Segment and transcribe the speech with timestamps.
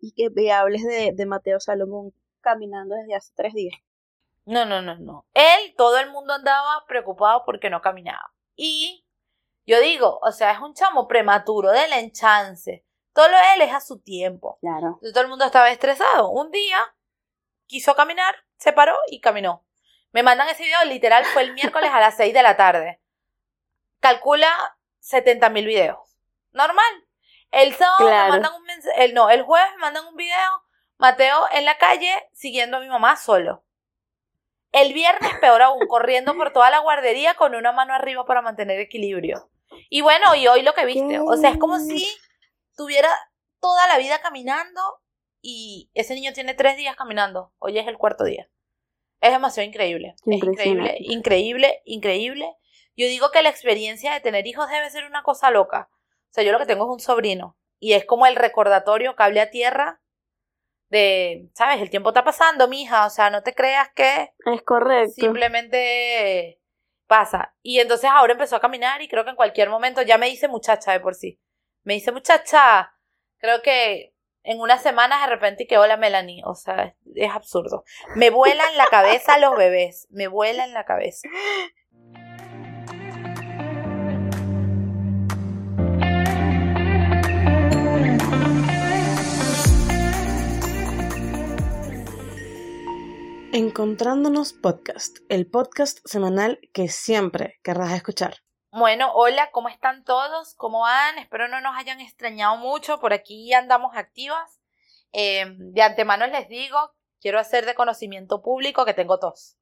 [0.00, 3.78] y que hables de, de Mateo Salomón caminando desde hace tres días.
[4.44, 5.26] No, no, no, no.
[5.34, 8.32] Él, todo el mundo andaba preocupado porque no caminaba.
[8.56, 9.04] Y
[9.66, 12.82] yo digo, o sea, es un chamo prematuro, denle en chance.
[13.12, 14.58] Todo lo de él es a su tiempo.
[14.60, 14.98] Claro.
[15.12, 16.30] todo el mundo estaba estresado.
[16.30, 16.78] Un día
[17.66, 19.66] quiso caminar, se paró y caminó.
[20.12, 23.02] Me mandan ese video, literal, fue el miércoles a las 6 de la tarde.
[24.00, 24.50] Calcula
[25.00, 25.98] 70 mil videos.
[26.52, 27.07] Normal.
[27.50, 30.62] El sábado me mandan un mensaje, no, el jueves me mandan un video,
[30.98, 33.64] Mateo en la calle siguiendo a mi mamá solo.
[34.72, 38.80] El viernes, peor aún, corriendo por toda la guardería con una mano arriba para mantener
[38.80, 39.50] equilibrio.
[39.90, 42.06] Y bueno, y hoy lo que viste, o sea, es como si
[42.76, 43.08] tuviera
[43.60, 44.80] toda la vida caminando
[45.40, 47.52] y ese niño tiene tres días caminando.
[47.58, 48.48] Hoy es el cuarto día.
[49.20, 50.14] Es demasiado increíble.
[50.26, 52.56] Es increíble, increíble, increíble.
[52.96, 55.88] Yo digo que la experiencia de tener hijos debe ser una cosa loca.
[56.30, 59.40] O sea, yo lo que tengo es un sobrino y es como el recordatorio cable
[59.40, 60.00] a tierra
[60.90, 61.80] de, ¿sabes?
[61.80, 65.14] El tiempo está pasando, mija, o sea, no te creas que es correcto.
[65.14, 66.60] Simplemente
[67.06, 67.54] pasa.
[67.62, 70.48] Y entonces ahora empezó a caminar y creo que en cualquier momento ya me dice
[70.48, 71.40] muchacha de por sí.
[71.82, 72.94] Me dice muchacha.
[73.38, 77.84] Creo que en unas semanas de repente que hola Melanie, o sea, es, absurdo.
[78.14, 81.28] Me vuelan la cabeza los bebés, me vuelan la cabeza.
[93.58, 98.36] Encontrándonos Podcast, el podcast semanal que siempre querrás escuchar.
[98.70, 100.54] Bueno, hola, ¿cómo están todos?
[100.54, 101.18] ¿Cómo van?
[101.18, 103.00] Espero no nos hayan extrañado mucho.
[103.00, 104.60] Por aquí andamos activas.
[105.12, 109.58] Eh, de antemano les digo, quiero hacer de conocimiento público que tengo tos.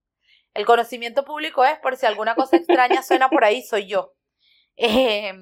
[0.53, 4.12] El conocimiento público es por si alguna cosa extraña suena por ahí, soy yo.
[4.77, 5.33] Eh,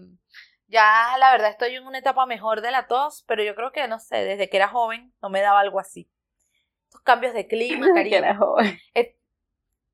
[0.68, 3.88] ya la verdad estoy en una etapa mejor de la tos, pero yo creo que,
[3.88, 6.08] no sé, desde que era joven no me daba algo así
[7.02, 8.22] cambios de clima, cariño.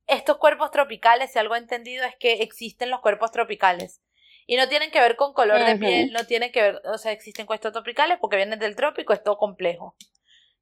[0.06, 4.00] Estos cuerpos tropicales, si algo he entendido, es que existen los cuerpos tropicales.
[4.46, 7.12] Y no tienen que ver con color de piel, no tienen que ver, o sea,
[7.12, 9.94] existen cuerpos tropicales porque vienen del trópico, es todo complejo.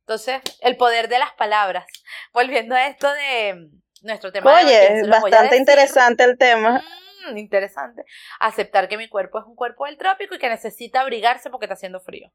[0.00, 1.86] Entonces, el poder de las palabras.
[2.32, 3.68] Volviendo a esto de
[4.02, 4.54] nuestro tema.
[4.54, 6.82] Oye, bastante interesante el tema.
[7.30, 8.04] Mm, interesante.
[8.40, 11.74] Aceptar que mi cuerpo es un cuerpo del trópico y que necesita abrigarse porque está
[11.74, 12.32] haciendo frío.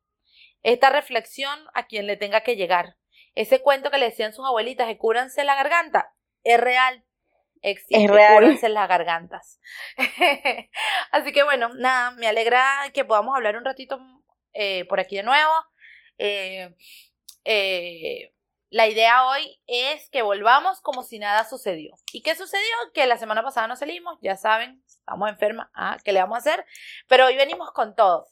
[0.62, 2.96] Esta reflexión a quien le tenga que llegar.
[3.36, 6.14] Ese cuento que le decían sus abuelitas de cúranse la garganta,
[6.44, 7.04] es real.
[7.62, 8.36] Existe, es real.
[8.36, 9.60] cúranse las gargantas.
[11.12, 14.00] Así que bueno, nada, me alegra que podamos hablar un ratito
[14.54, 15.54] eh, por aquí de nuevo.
[16.18, 16.76] Eh,
[17.46, 18.34] eh,
[18.70, 21.96] la idea hoy es que volvamos como si nada sucedió.
[22.12, 22.76] ¿Y qué sucedió?
[22.94, 26.40] Que la semana pasada no salimos, ya saben, estamos enfermas, ah, ¿qué le vamos a
[26.40, 26.66] hacer?
[27.08, 28.28] Pero hoy venimos con todo.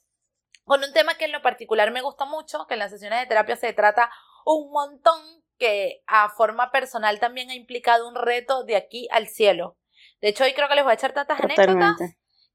[0.66, 3.28] Con un tema que en lo particular me gusta mucho, que en las sesiones de
[3.28, 4.12] terapia se trata
[4.46, 5.22] un montón
[5.58, 9.78] que a forma personal también ha implicado un reto de aquí al cielo.
[10.20, 11.98] De hecho, hoy creo que les voy a echar tantas anécdotas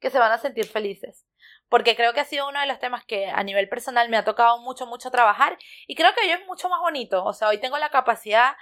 [0.01, 1.27] que se van a sentir felices.
[1.69, 4.25] Porque creo que ha sido uno de los temas que a nivel personal me ha
[4.25, 5.59] tocado mucho, mucho trabajar.
[5.87, 7.25] Y creo que hoy es mucho más bonito.
[7.25, 8.55] O sea, hoy tengo la capacidad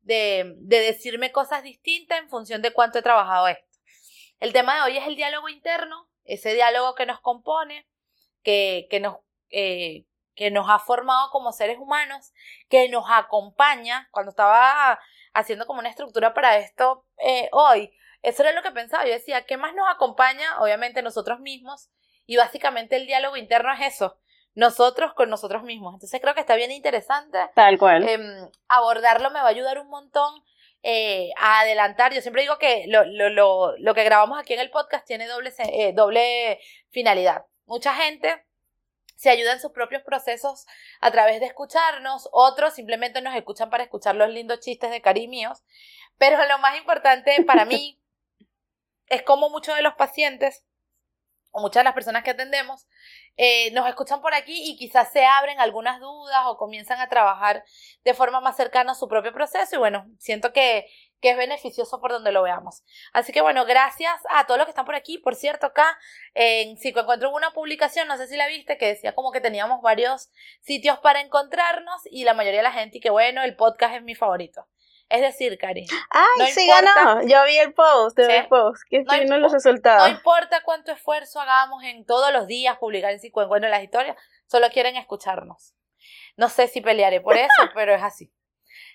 [0.00, 3.66] de, de decirme cosas distintas en función de cuánto he trabajado esto.
[4.38, 7.86] El tema de hoy es el diálogo interno, ese diálogo que nos compone,
[8.42, 9.18] que, que nos,
[9.50, 10.04] eh,
[10.34, 12.32] que nos ha formado como seres humanos,
[12.68, 14.08] que nos acompaña.
[14.10, 14.98] Cuando estaba
[15.34, 19.04] haciendo como una estructura para esto eh, hoy, eso era lo que pensaba.
[19.04, 20.60] Yo decía, ¿qué más nos acompaña?
[20.60, 21.90] Obviamente nosotros mismos.
[22.26, 24.16] Y básicamente el diálogo interno es eso,
[24.54, 25.94] nosotros con nosotros mismos.
[25.94, 27.38] Entonces creo que está bien interesante.
[27.54, 28.08] Tal cual.
[28.08, 30.42] Em, abordarlo me va a ayudar un montón
[30.82, 32.14] eh, a adelantar.
[32.14, 35.26] Yo siempre digo que lo, lo, lo, lo, que grabamos aquí en el podcast tiene
[35.26, 36.60] doble, eh, doble
[36.90, 37.44] finalidad.
[37.66, 38.44] Mucha gente
[39.16, 40.66] se ayudan sus propios procesos
[41.00, 45.28] a través de escucharnos, otros simplemente nos escuchan para escuchar los lindos chistes de Cari
[45.28, 45.62] míos,
[46.18, 48.00] pero lo más importante para mí
[49.06, 50.64] es como muchos de los pacientes
[51.52, 52.86] o muchas de las personas que atendemos
[53.36, 57.64] eh, nos escuchan por aquí y quizás se abren algunas dudas o comienzan a trabajar
[58.04, 60.86] de forma más cercana a su propio proceso y bueno, siento que
[61.22, 62.82] que es beneficioso por donde lo veamos.
[63.12, 65.18] Así que bueno, gracias a todos los que están por aquí.
[65.18, 65.96] Por cierto, acá
[66.34, 69.80] en Psico encuentro una publicación, no sé si la viste, que decía como que teníamos
[69.80, 70.30] varios
[70.60, 74.02] sitios para encontrarnos y la mayoría de la gente y que bueno, el podcast es
[74.02, 74.66] mi favorito.
[75.12, 75.84] Es decir, Cari.
[76.08, 77.20] Ay, sí ganó.
[77.26, 80.08] Yo vi el post, el post, que no, los resultados.
[80.08, 84.16] No importa cuánto esfuerzo hagamos en todos los días publicar en Psico Encuentro las historias,
[84.46, 85.74] solo quieren escucharnos.
[86.38, 88.32] No sé si pelearé por eso, pero es así.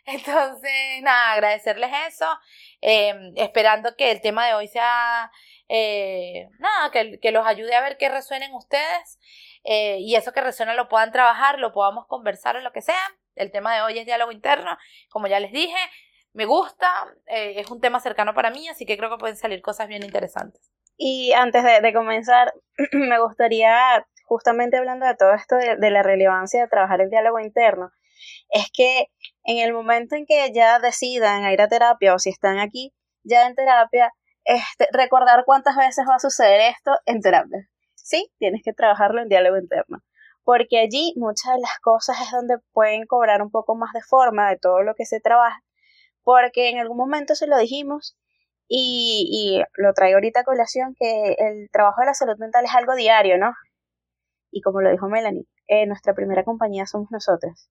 [0.06, 2.26] Entonces, nada, agradecerles eso,
[2.82, 5.32] em, esperando que el tema de hoy sea
[5.70, 9.20] eh, nada, que, que, los ayude a ver qué resuenen ustedes
[9.66, 13.16] eh, y eso que resuena lo puedan trabajar, lo podamos conversar o lo que sea.
[13.36, 14.78] El tema de hoy es diálogo interno,
[15.10, 15.78] como ya les dije,
[16.38, 16.88] me gusta,
[17.26, 20.04] eh, es un tema cercano para mí, así que creo que pueden salir cosas bien
[20.04, 20.62] interesantes.
[20.96, 22.54] Y antes de, comenzar,
[22.94, 27.90] me gustaría, justamente hablando de todo esto de, la relevancia de trabajar el diálogo interno,
[28.52, 29.08] es que
[29.46, 32.94] en el momento en que ya decidan ir a terapia o si están aquí
[33.24, 34.14] ya en terapia,
[34.44, 37.68] este, recordar cuántas veces va a suceder esto en terapia.
[37.96, 40.04] Sí, tienes que trabajarlo en diálogo interno,
[40.44, 44.52] porque allí muchas de las cosas es donde pueden cobrar un poco más de forma
[44.52, 45.64] de todo lo que se trabaja,
[46.28, 48.18] porque en algún momento se lo dijimos
[48.68, 52.76] y, y lo traigo ahorita a colación, que el trabajo de la salud mental es
[52.76, 53.54] algo diario, ¿no?
[54.52, 57.70] Y como lo dijo Melanie, eh, nuestra primera compañía somos nosotros.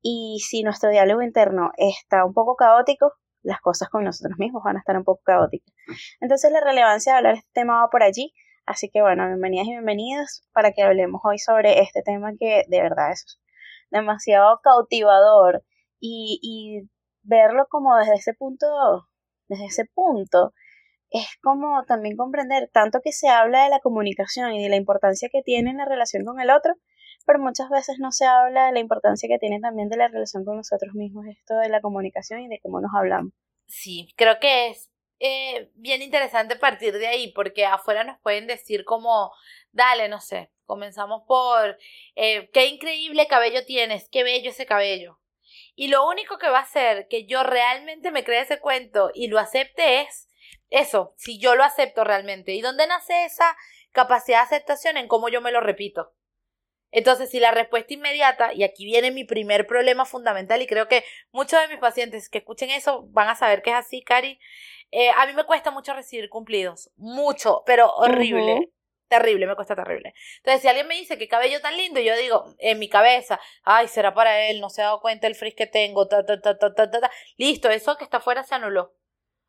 [0.00, 3.12] Y si nuestro diálogo interno está un poco caótico,
[3.42, 5.74] las cosas con nosotros mismos van a estar un poco caóticas.
[6.22, 8.32] Entonces la relevancia de hablar este tema va por allí.
[8.64, 12.80] Así que bueno, bienvenidas y bienvenidos para que hablemos hoy sobre este tema que de
[12.80, 13.38] verdad es
[13.90, 15.62] demasiado cautivador
[16.00, 16.88] y
[17.28, 18.66] verlo como desde ese punto,
[19.48, 20.52] desde ese punto,
[21.10, 25.28] es como también comprender tanto que se habla de la comunicación y de la importancia
[25.30, 26.74] que tiene en la relación con el otro,
[27.26, 30.44] pero muchas veces no se habla de la importancia que tiene también de la relación
[30.44, 33.32] con nosotros mismos, esto de la comunicación y de cómo nos hablamos.
[33.66, 34.90] Sí, creo que es
[35.20, 39.32] eh, bien interesante partir de ahí, porque afuera nos pueden decir como,
[39.72, 41.78] dale, no sé, comenzamos por,
[42.14, 45.18] eh, qué increíble cabello tienes, qué bello ese cabello.
[45.80, 49.28] Y lo único que va a hacer que yo realmente me crea ese cuento y
[49.28, 50.28] lo acepte es
[50.70, 52.52] eso, si yo lo acepto realmente.
[52.52, 53.56] ¿Y dónde nace esa
[53.92, 54.96] capacidad de aceptación?
[54.96, 56.12] En cómo yo me lo repito.
[56.90, 61.04] Entonces, si la respuesta inmediata, y aquí viene mi primer problema fundamental, y creo que
[61.30, 64.40] muchos de mis pacientes que escuchen eso van a saber que es así, Cari,
[64.90, 68.72] eh, a mí me cuesta mucho recibir cumplidos, mucho, pero horrible.
[69.08, 70.12] Terrible, me cuesta terrible.
[70.38, 73.88] Entonces, si alguien me dice que cabello tan lindo, yo digo en mi cabeza, ay,
[73.88, 76.58] será para él, no se ha dado cuenta el frizz que tengo, ta, ta, ta,
[76.58, 77.10] ta, ta, ta.
[77.38, 78.94] Listo, eso que está afuera se anuló.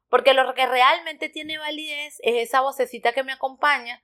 [0.07, 4.01] Porque lo que realmente tiene validez es esa vocecita que me acompaña,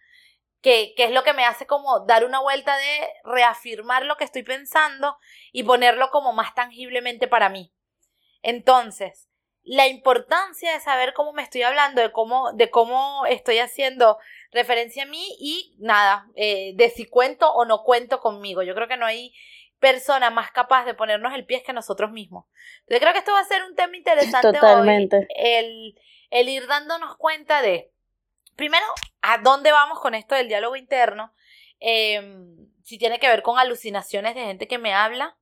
[0.61, 4.25] que, que es lo que me hace como dar una vuelta de reafirmar lo que
[4.25, 5.17] estoy pensando
[5.53, 7.73] y ponerlo como más tangiblemente para mí.
[8.41, 9.29] Entonces,
[9.65, 14.19] la importancia de saber cómo me estoy hablando, de cómo, de cómo estoy haciendo
[14.51, 18.61] referencia a mí y nada, eh, de si cuento o no cuento conmigo.
[18.61, 19.33] Yo creo que no hay
[19.79, 22.45] persona más capaz de ponernos el pie que nosotros mismos.
[22.81, 25.27] Entonces creo que esto va a ser un tema interesante Totalmente.
[25.35, 27.91] el, el ir dándonos cuenta de,
[28.55, 28.85] primero,
[29.21, 31.33] a dónde vamos con esto del diálogo interno,
[31.79, 35.37] em, si tiene que ver con alucinaciones de gente que me habla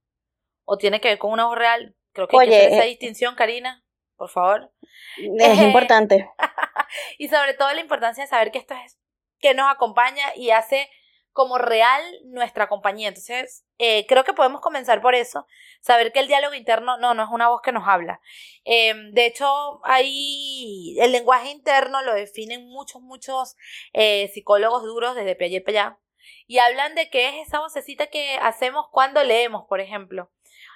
[0.63, 1.93] o tiene que ver con una voz real.
[2.13, 3.82] Creo que hay que hacer esa eh, distinción, Karina
[4.15, 4.71] por favor.
[5.17, 6.29] Es importante.
[7.17, 8.97] y sobre todo la importancia de saber que esto es
[9.43, 10.89] que nos acompaña y hace
[11.33, 13.09] como real nuestra compañía.
[13.09, 15.45] Entonces, eh, creo que podemos comenzar por eso,
[15.81, 18.21] saber que el diálogo interno no, no es una voz que nos habla.
[18.63, 23.57] Em, de hecho, hay el lenguaje interno lo definen muchos, muchos
[23.91, 25.99] eh, psicólogos duros desde Piaget para
[26.47, 30.31] y hablan de que es esa vocecita que hacemos cuando leemos, por ejemplo.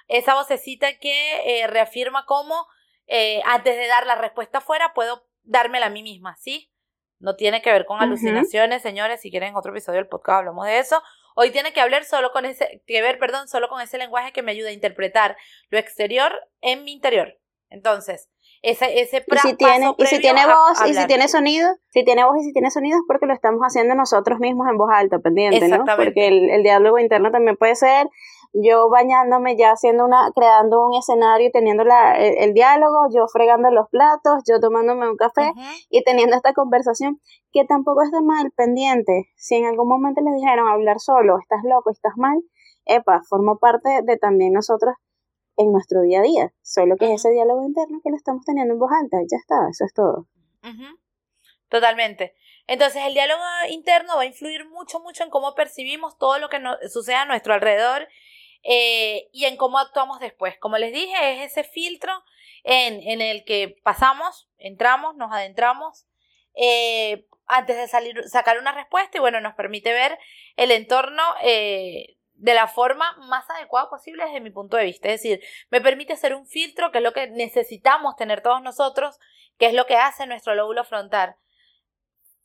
[0.08, 2.66] Esa vocecita que eh, reafirma cómo
[3.08, 6.70] eh, antes de dar la respuesta fuera, puedo dármela a mí misma, ¿sí?
[7.18, 9.20] No tiene que ver con alucinaciones, señores.
[9.20, 11.02] Si quieren otro episodio del podcast hablamos de eso.
[11.34, 14.42] Hoy tiene que hablar solo con ese, que ver, perdón, solo con ese lenguaje que
[14.42, 15.36] me ayuda a interpretar
[15.70, 17.38] lo exterior en mi interior.
[17.70, 18.30] Entonces,
[18.62, 22.24] ese, ese y si tiene, y si tiene voz y si tiene sonido, si tiene
[22.24, 25.18] voz y si tiene sonido es porque lo estamos haciendo nosotros mismos en voz alta,
[25.18, 25.84] pendiente, ¿no?
[25.96, 28.08] Porque el, el diálogo interno también puede ser
[28.52, 33.70] yo bañándome ya haciendo una, creando un escenario y teniendo la, el, diálogo, yo fregando
[33.70, 35.52] los platos, yo tomándome un café
[35.90, 37.20] y teniendo esta conversación,
[37.52, 39.30] que tampoco está mal pendiente.
[39.36, 42.38] Si en algún momento les dijeron hablar solo, estás loco, estás mal,
[42.84, 44.94] epa, forma parte de también nosotros
[45.56, 48.74] en nuestro día a día, solo que es ese diálogo interno que lo estamos teniendo
[48.74, 50.26] en voz alta, ya está, eso es todo.
[51.68, 52.34] Totalmente.
[52.66, 56.58] Entonces el diálogo interno va a influir mucho, mucho en cómo percibimos todo lo que
[56.58, 58.08] nos sucede a nuestro alrededor
[58.62, 60.58] eh, y en cómo actuamos después.
[60.58, 62.12] Como les dije, es ese filtro
[62.64, 66.06] en, en el que pasamos, entramos, nos adentramos,
[66.54, 70.18] eh, antes de salir, sacar una respuesta y bueno, nos permite ver
[70.56, 75.08] el entorno eh, de la forma más adecuada posible desde mi punto de vista.
[75.08, 79.18] Es decir, me permite hacer un filtro, que es lo que necesitamos tener todos nosotros,
[79.58, 81.36] que es lo que hace nuestro lóbulo frontal.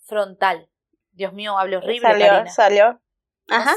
[0.05, 0.69] Frontal.
[1.11, 2.07] Dios mío, hablé horrible.
[2.07, 3.02] Salió, salió.
[3.49, 3.75] Ajá.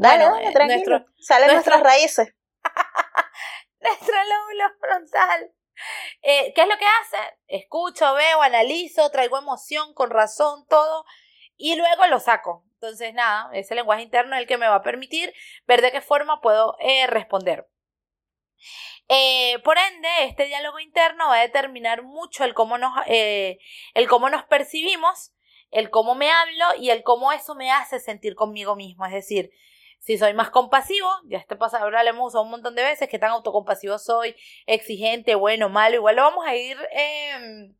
[0.00, 1.04] Dale, dale, tranquilo.
[1.18, 2.34] Salen nuestras raíces.
[3.80, 5.52] nuestro lóbulo frontal.
[6.22, 7.16] Eh, ¿Qué es lo que hace?
[7.46, 11.04] Escucho, veo, analizo, traigo emoción, con razón, todo,
[11.56, 12.64] y luego lo saco.
[12.74, 15.32] Entonces, nada, ese lenguaje interno es el que me va a permitir
[15.66, 17.68] ver de qué forma puedo eh, responder.
[19.08, 24.30] Eh, por ende, este diálogo interno va a determinar mucho el cómo nos, el cómo
[24.30, 25.32] nos percibimos,
[25.70, 29.04] el cómo me hablo y el cómo eso me hace sentir conmigo mismo.
[29.06, 29.50] Es decir,
[29.98, 33.18] si soy más compasivo, ya este ahora le hemos usado un montón de veces que
[33.18, 34.34] tan autocompasivo soy,
[34.66, 37.74] exigente, bueno, malo, igual lo vamos a ir em,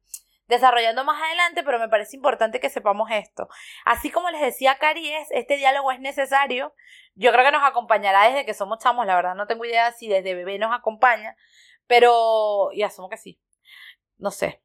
[0.47, 3.49] desarrollando más adelante, pero me parece importante que sepamos esto.
[3.85, 6.75] Así como les decía Cari, este diálogo es necesario.
[7.14, 10.09] Yo creo que nos acompañará desde que somos chamos, la verdad no tengo idea si
[10.09, 11.37] desde bebé nos acompaña,
[11.87, 13.40] pero y asumo que sí.
[14.18, 14.61] No sé.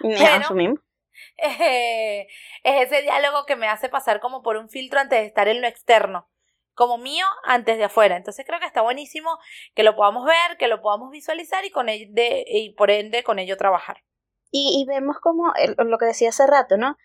[0.00, 0.54] Pero,
[1.36, 2.26] eh,
[2.62, 5.60] es ese diálogo que me hace pasar como por un filtro antes de estar en
[5.60, 6.28] lo externo
[6.76, 8.16] como mío antes de afuera.
[8.16, 9.38] Entonces creo que está buenísimo
[9.74, 13.40] que lo podamos ver, que lo podamos visualizar y, con de, y por ende con
[13.40, 14.04] ello trabajar.
[14.52, 16.96] Y, vemos como lo que decía hace rato, ¿no?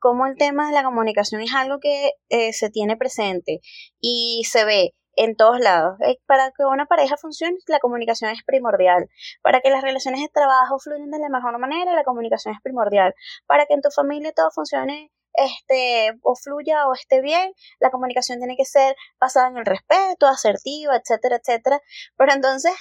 [0.00, 3.60] Como el tema de la comunicación es algo que eh, se tiene presente
[4.00, 5.98] y se ve en todos lados.
[6.00, 9.08] Eh, para que una pareja funcione, la comunicación es primordial.
[9.42, 13.14] Para que las relaciones de trabajo fluyan de la mejor manera, la comunicación es primordial.
[13.46, 18.38] Para que en tu familia todo funcione este, o fluya o esté bien, la comunicación
[18.38, 21.80] tiene que ser basada en el respeto, asertiva, etcétera, etcétera.
[22.16, 22.72] Pero entonces,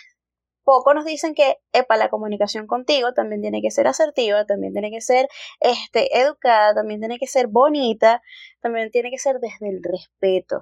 [0.64, 4.92] poco nos dicen que, epa, la comunicación contigo también tiene que ser asertiva, también tiene
[4.92, 5.28] que ser,
[5.60, 8.22] este, educada, también tiene que ser bonita,
[8.62, 10.62] también tiene que ser desde el respeto.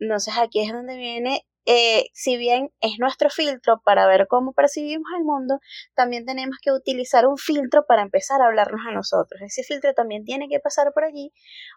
[0.00, 5.08] Entonces aquí es donde viene eh, si bien es nuestro filtro para ver cómo percibimos
[5.18, 5.58] el mundo,
[5.94, 9.42] también tenemos que utilizar un filtro para empezar a hablarnos a nosotros.
[9.42, 11.32] Ese filtro también tiene que pasar por allí,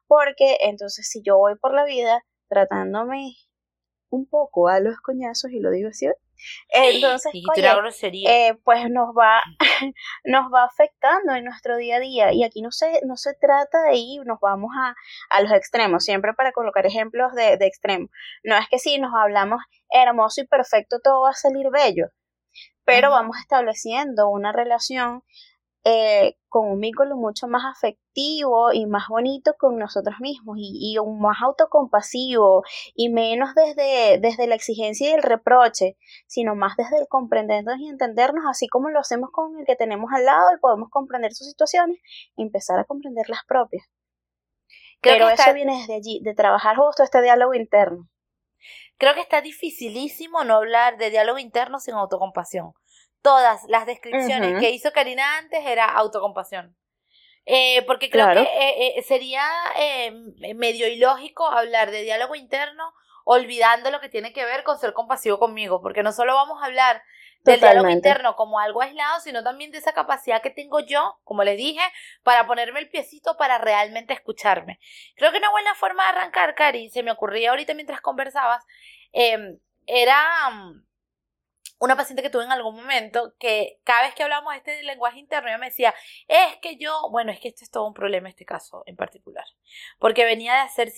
[0.07, 3.35] porque entonces si yo voy por la vida tratándome
[4.11, 6.07] un poco a los coñazos, y lo digo así,
[6.69, 9.41] entonces, eh, pues nos va,
[10.23, 12.33] nos va afectando en nuestro día a día.
[12.33, 14.95] Y aquí no se, no se trata de ir, nos vamos a,
[15.29, 18.09] a los extremos, siempre para colocar ejemplos de, de extremos.
[18.43, 22.07] No es que si nos hablamos hermoso y perfecto, todo va a salir bello.
[22.85, 25.23] Pero vamos estableciendo una relación
[25.85, 30.97] eh, con un vínculo mucho más afectivo y más bonito con nosotros mismos y, y,
[30.97, 35.95] un más autocompasivo y menos desde, desde la exigencia y el reproche,
[36.27, 40.11] sino más desde el comprendernos y entendernos así como lo hacemos con el que tenemos
[40.13, 41.97] al lado y podemos comprender sus situaciones
[42.35, 43.87] y empezar a comprender las propias.
[45.01, 48.09] Pero eso viene desde allí, de trabajar justo este diálogo interno.
[48.97, 52.73] Creo que está dificilísimo no hablar de diálogo interno sin autocompasión
[53.21, 56.75] todas las descripciones que hizo Karina antes era autocompasión.
[57.45, 59.41] Eh, porque creo que eh, eh, sería
[60.55, 62.93] medio ilógico hablar de diálogo interno
[63.25, 66.65] olvidando lo que tiene que ver con ser compasivo conmigo, porque no solo vamos a
[66.65, 67.01] hablar
[67.43, 71.43] del diálogo interno como algo aislado, sino también de esa capacidad que tengo yo, como
[71.43, 71.81] les dije,
[72.23, 74.79] para ponerme el piecito para realmente escucharme.
[75.15, 78.63] Creo que una buena forma de arrancar, Cari, se me ocurría ahorita mientras conversabas,
[79.11, 80.88] era mm,
[81.79, 85.19] una paciente que tuve en algún momento que cada vez que hablábamos de este lenguaje
[85.19, 85.93] interno ella me decía,
[86.27, 89.45] es que yo, bueno, es que este es todo un problema este caso en particular,
[89.97, 90.91] porque venía de hacer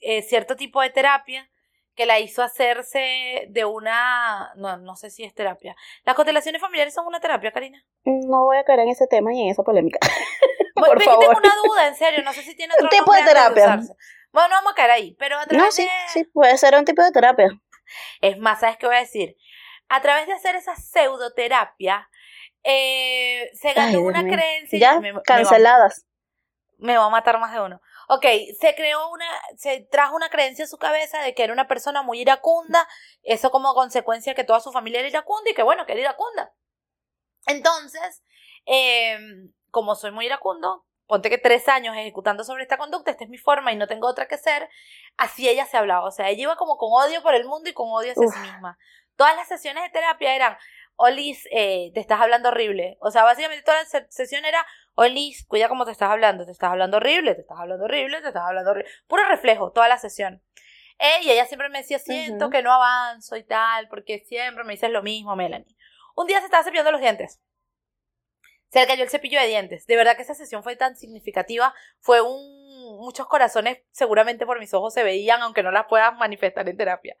[0.00, 1.50] eh, cierto tipo de terapia
[1.94, 5.74] que la hizo hacerse de una, no, no sé si es terapia.
[6.04, 7.84] ¿Las constelaciones familiares son una terapia, Karina?
[8.04, 9.98] No voy a caer en ese tema y en esa polémica.
[10.76, 11.24] Por favor.
[11.24, 13.80] Tengo una duda, en serio, no sé si tiene otro tipo de terapia.
[14.30, 16.84] bueno, no vamos a caer ahí, pero a través No, sí, sí, puede ser un
[16.84, 17.48] tipo de terapia.
[18.20, 19.36] Es más, ¿sabes qué voy a decir?
[19.88, 22.08] A través de hacer esa pseudoterapia,
[22.64, 24.78] eh, se ganó una creencia.
[24.78, 26.04] Ya, canceladas.
[26.78, 27.80] Me va, a matar más de uno.
[28.08, 28.24] Ok,
[28.60, 29.26] se creó una,
[29.56, 32.86] se trajo una creencia a su cabeza de que era una persona muy iracunda,
[33.22, 36.52] eso como consecuencia que toda su familia era iracunda y que bueno, que era iracunda.
[37.46, 38.22] Entonces,
[38.64, 43.30] em, como soy muy iracundo, ponte que tres años ejecutando sobre esta conducta, esta es
[43.30, 44.68] mi forma y no tengo otra que ser,
[45.16, 46.06] así ella se hablaba.
[46.06, 48.38] O sea, ella iba como con odio por el mundo y con odio hacia sí
[48.38, 48.78] misma.
[49.18, 50.56] Todas las sesiones de terapia eran,
[50.94, 52.98] Olis, eh, te estás hablando horrible.
[53.00, 56.70] O sea, básicamente toda la sesión era, Olis, cuida cómo te estás hablando, te estás
[56.70, 58.88] hablando horrible, te estás hablando horrible, te estás hablando horrible.
[59.08, 60.40] Puro reflejo, toda la sesión.
[61.00, 64.74] Eh, y ella siempre me decía, siento que no avanzo y tal, porque siempre me
[64.74, 65.76] dices lo mismo, Melanie.
[66.14, 67.40] Un día se estaba cepillando los dientes.
[68.70, 69.84] Se le cayó el cepillo de dientes.
[69.86, 71.74] De verdad que esa sesión fue tan significativa.
[71.98, 72.56] Fue un...
[73.00, 77.16] Muchos corazones seguramente por mis ojos se veían, aunque no las puedas manifestar en terapia.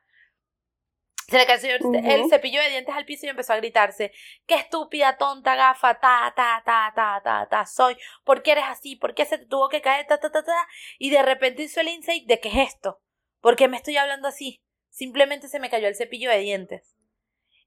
[1.28, 4.12] Se le cayó el cepillo de dientes al piso y empezó a gritarse,
[4.46, 8.96] qué estúpida, tonta, gafa, ta, ta, ta, ta, ta, ta, soy, ¿por qué eres así?
[8.96, 10.66] ¿Por qué se te tuvo que caer, ta, ta, ta, ta?
[10.98, 13.02] Y de repente hizo el insight de qué es esto,
[13.42, 14.62] ¿por qué me estoy hablando así?
[14.88, 16.96] Simplemente se me cayó el cepillo de dientes.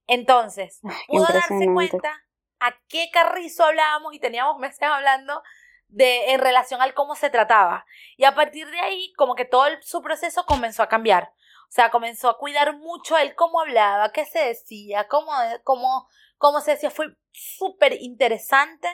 [0.08, 2.26] Entonces, pudo darse cuenta
[2.60, 5.44] a qué carrizo hablábamos y teníamos meses hablando
[5.88, 7.86] de, en relación al cómo se trataba.
[8.18, 11.32] Y a partir de ahí, como que todo su proceso comenzó a cambiar.
[11.72, 15.32] O sea, comenzó a cuidar mucho él cómo hablaba, qué se decía, cómo,
[15.64, 16.92] cómo, cómo se decía.
[16.92, 18.90] Fue súper interesante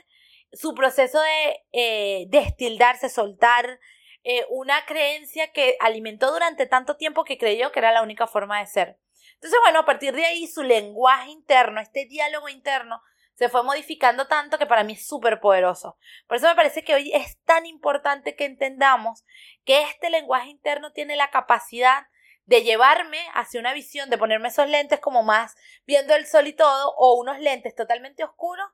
[0.53, 3.79] su proceso de eh, destildarse, soltar
[4.24, 8.60] eh, una creencia que alimentó durante tanto tiempo que creyó que era la única forma
[8.60, 9.00] de ser.
[9.34, 13.01] Entonces, bueno, a partir de ahí su lenguaje interno, este diálogo interno,
[13.34, 15.98] se fue modificando tanto que para mí es súper poderoso.
[16.27, 19.25] Por eso me parece que hoy es tan importante que entendamos
[19.65, 22.05] que este lenguaje interno tiene la capacidad
[22.48, 26.54] de llevarme hacia una visión, de ponerme esos lentes como más viendo el sol y
[26.54, 28.66] todo, o unos lentes totalmente oscuros,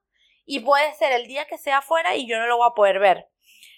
[0.45, 2.99] y puede ser el día que sea afuera y yo no lo voy a poder
[2.99, 3.27] ver.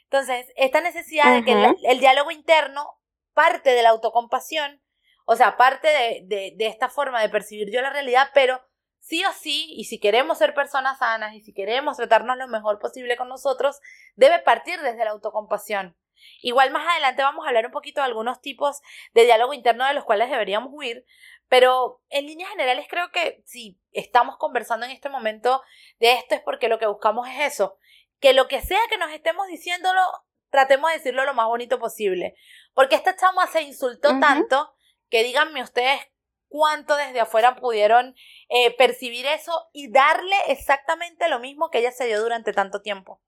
[0.03, 2.99] Entonces, esta necesidad de que el, diálogo interno
[3.33, 4.81] parte de la autocompasión,
[5.25, 8.61] o sea, parte de, de, de esta forma de percibir yo la realidad, pero
[8.99, 12.79] sí o sí, y si queremos ser personas sanas y si queremos tratarnos lo mejor
[12.79, 13.79] posible con nosotros,
[14.15, 15.95] debe partir desde la autocompasión.
[16.41, 18.81] Igual más adelante vamos a hablar un poquito de algunos tipos
[19.13, 21.05] de diálogo interno de los cuales deberíamos huir,
[21.47, 25.61] pero en líneas generales creo que si estamos conversando en este momento
[25.99, 27.77] de esto es porque lo que buscamos es eso,
[28.19, 30.01] que lo que sea que nos estemos diciéndolo,
[30.49, 32.35] tratemos de decirlo lo más bonito posible.
[32.73, 34.73] Porque esta chama se insultó tanto
[35.09, 35.99] que díganme ustedes
[36.47, 38.15] cuánto desde afuera pudieron
[38.49, 43.21] eh, percibir eso y darle exactamente lo mismo que ella se dio durante tanto tiempo.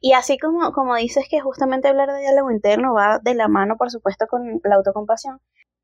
[0.00, 3.76] Y así como, como dices que justamente hablar de diálogo interno va de la mano,
[3.76, 5.40] por supuesto, con la autocompasión,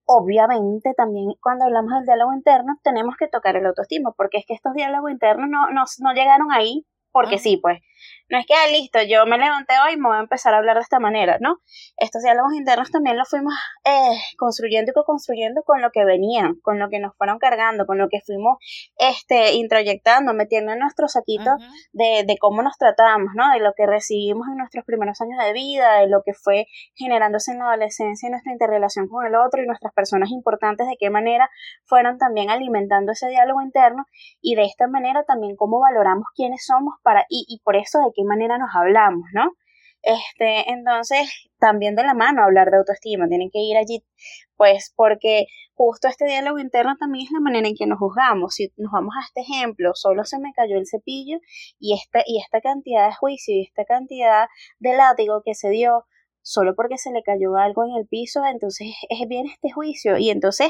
[0.06, 4.54] obviamente también cuando hablamos del diálogo interno tenemos que tocar el autoestima, porque es que
[4.54, 7.80] estos diálogos internos no, no, no llegaron ahí porque sí, pues.
[8.28, 10.58] No es que, ah, listo, yo me levanté hoy y me voy a empezar a
[10.58, 11.58] hablar de esta manera, ¿no?
[11.96, 13.52] Estos diálogos internos también los fuimos
[13.84, 17.98] eh, construyendo y co-construyendo con lo que venían, con lo que nos fueron cargando, con
[17.98, 18.58] lo que fuimos
[18.98, 21.50] este, introyectando, metiendo en nuestro saquito
[21.92, 23.52] de, de cómo nos tratamos, ¿no?
[23.52, 27.52] De lo que recibimos en nuestros primeros años de vida, de lo que fue generándose
[27.52, 31.50] en la adolescencia, nuestra interrelación con el otro y nuestras personas importantes, de qué manera
[31.84, 34.06] fueron también alimentando ese diálogo interno
[34.40, 38.10] y de esta manera también cómo valoramos quiénes somos para, y, y por eso de
[38.14, 39.52] qué manera nos hablamos, ¿no?
[40.02, 44.04] Este, entonces, también de la mano hablar de autoestima, tienen que ir allí,
[44.56, 48.54] pues, porque justo este diálogo interno también es la manera en que nos juzgamos.
[48.54, 51.38] Si nos vamos a este ejemplo, solo se me cayó el cepillo
[51.78, 54.46] y esta, y esta cantidad de juicio y esta cantidad
[54.78, 56.04] de látigo que se dio
[56.42, 60.28] solo porque se le cayó algo en el piso, entonces es bien este juicio y
[60.28, 60.68] entonces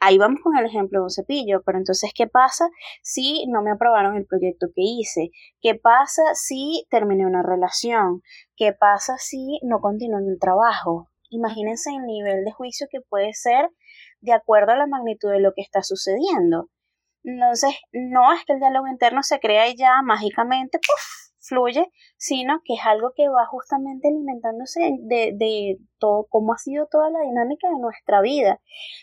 [0.00, 2.68] Ahí vamos con el ejemplo de un cepillo, pero entonces, ¿qué pasa
[3.02, 5.30] si no me aprobaron el proyecto que hice?
[5.60, 8.22] ¿Qué pasa si terminé una relación?
[8.56, 11.08] ¿Qué pasa si no continúo en el trabajo?
[11.30, 13.70] Imagínense el nivel de juicio que puede ser
[14.20, 16.70] de acuerdo a la magnitud de lo que está sucediendo.
[17.24, 21.27] Entonces, no es que el diálogo interno se crea y ya mágicamente, ¡puf!
[21.48, 26.86] Fluye, sino que es algo que va justamente alimentándose de, de todo, cómo ha sido
[26.86, 28.60] toda la dinámica de nuestra vida.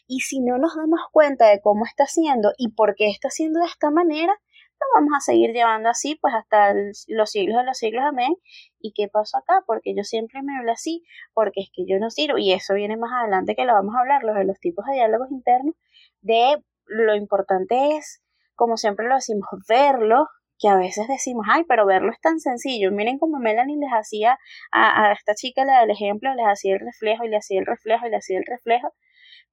[0.08, 3.60] Y si no nos damos cuenta de cómo está siendo y por qué está siendo
[3.60, 4.34] de esta manera,
[4.79, 6.73] lo vamos a seguir llevando así, pues hasta
[7.08, 8.36] los siglos de los siglos, amén.
[8.79, 9.63] ¿Y qué pasó acá?
[9.65, 11.03] Porque yo siempre me hablo así,
[11.34, 13.99] porque es que yo no sirvo, y eso viene más adelante que lo vamos a
[13.99, 15.75] hablar, los de los tipos de diálogos internos,
[16.21, 18.21] de lo importante es,
[18.55, 20.27] como siempre lo decimos, verlo,
[20.59, 22.91] que a veces decimos, ay, pero verlo es tan sencillo.
[22.91, 24.37] Miren cómo Melanie les hacía
[24.71, 27.65] a, a esta chica la del ejemplo, les hacía el reflejo y le hacía el
[27.65, 28.93] reflejo y le hacía el reflejo,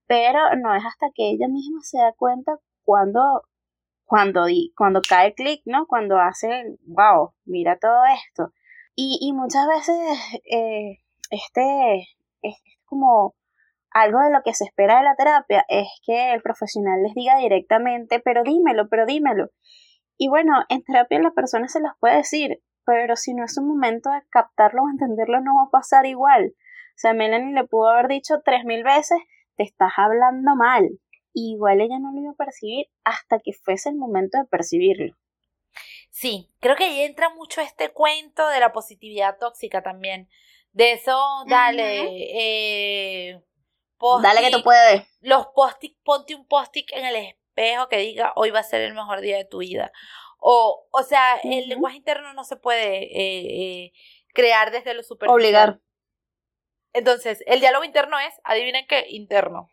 [0.06, 3.42] pero no es hasta que ella misma se da cuenta cuando,
[4.04, 5.86] cuando, cuando cae clic, ¿no?
[5.86, 8.52] Cuando hace, wow, mira todo esto.
[8.94, 10.98] Y, y muchas veces eh,
[11.30, 12.08] este
[12.42, 13.34] es como
[13.90, 17.38] algo de lo que se espera de la terapia es que el profesional les diga
[17.38, 19.48] directamente, pero dímelo, pero dímelo.
[20.22, 23.66] Y bueno, en terapia la persona se las puede decir, pero si no es un
[23.66, 26.54] momento de captarlo o entenderlo, no va a pasar igual.
[26.54, 29.18] O sea, Melanie le pudo haber dicho tres mil veces,
[29.56, 30.90] te estás hablando mal.
[31.34, 35.16] igual ella no lo iba a percibir hasta que fuese el momento de percibirlo.
[36.12, 40.28] Sí, creo que ahí entra mucho este cuento de la positividad tóxica también.
[40.70, 42.06] De eso, dale,
[43.32, 43.42] eh,
[44.22, 45.02] dale que tú puedes.
[45.20, 48.94] Los post ponte un post-it en el espejo que diga hoy va a ser el
[48.94, 49.92] mejor día de tu vida.
[50.38, 53.92] O, o sea, el lenguaje interno no se puede eh, eh,
[54.34, 55.34] crear desde lo superficial.
[55.34, 55.80] Obligar.
[56.92, 59.68] Entonces, el diálogo interno es, adivinen qué, interno.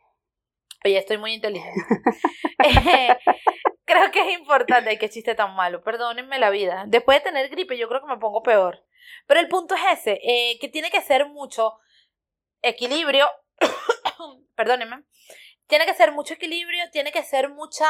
[0.85, 1.79] Oye, estoy muy inteligente.
[2.61, 3.15] Eh,
[3.85, 6.83] creo que es importante, que chiste tan malo, perdónenme la vida.
[6.87, 8.85] Después de tener gripe, yo creo que me pongo peor.
[9.27, 10.19] Pero el punto es ese,
[10.59, 11.79] que tiene que ser mucho
[12.61, 13.29] equilibrio,
[14.55, 15.05] perdónenme,
[15.69, 17.87] tiene que ser mucho equilibrio, tiene que ser mucha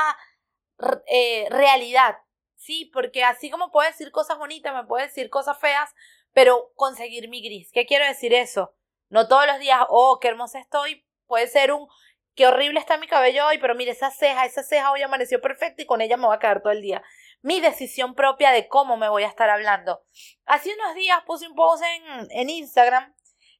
[1.08, 2.18] eh, realidad.
[2.56, 5.96] Sí, porque así como puedo decir cosas bonitas, me puedo decir cosas feas,
[6.34, 7.72] pero conseguir mi gris.
[7.72, 8.76] ¿Qué quiero decir eso?
[9.08, 11.08] No todos los días, oh, qué hermosa estoy.
[11.26, 11.88] Puede ser un,
[12.36, 15.82] qué horrible está mi cabello hoy, pero mire, esa ceja, esa ceja hoy amaneció perfecta
[15.82, 17.02] y con ella me voy a quedar todo el día.
[17.42, 20.04] Mi decisión propia de cómo me voy a estar hablando.
[20.46, 23.16] Hace unos días puse un post en, en Instagram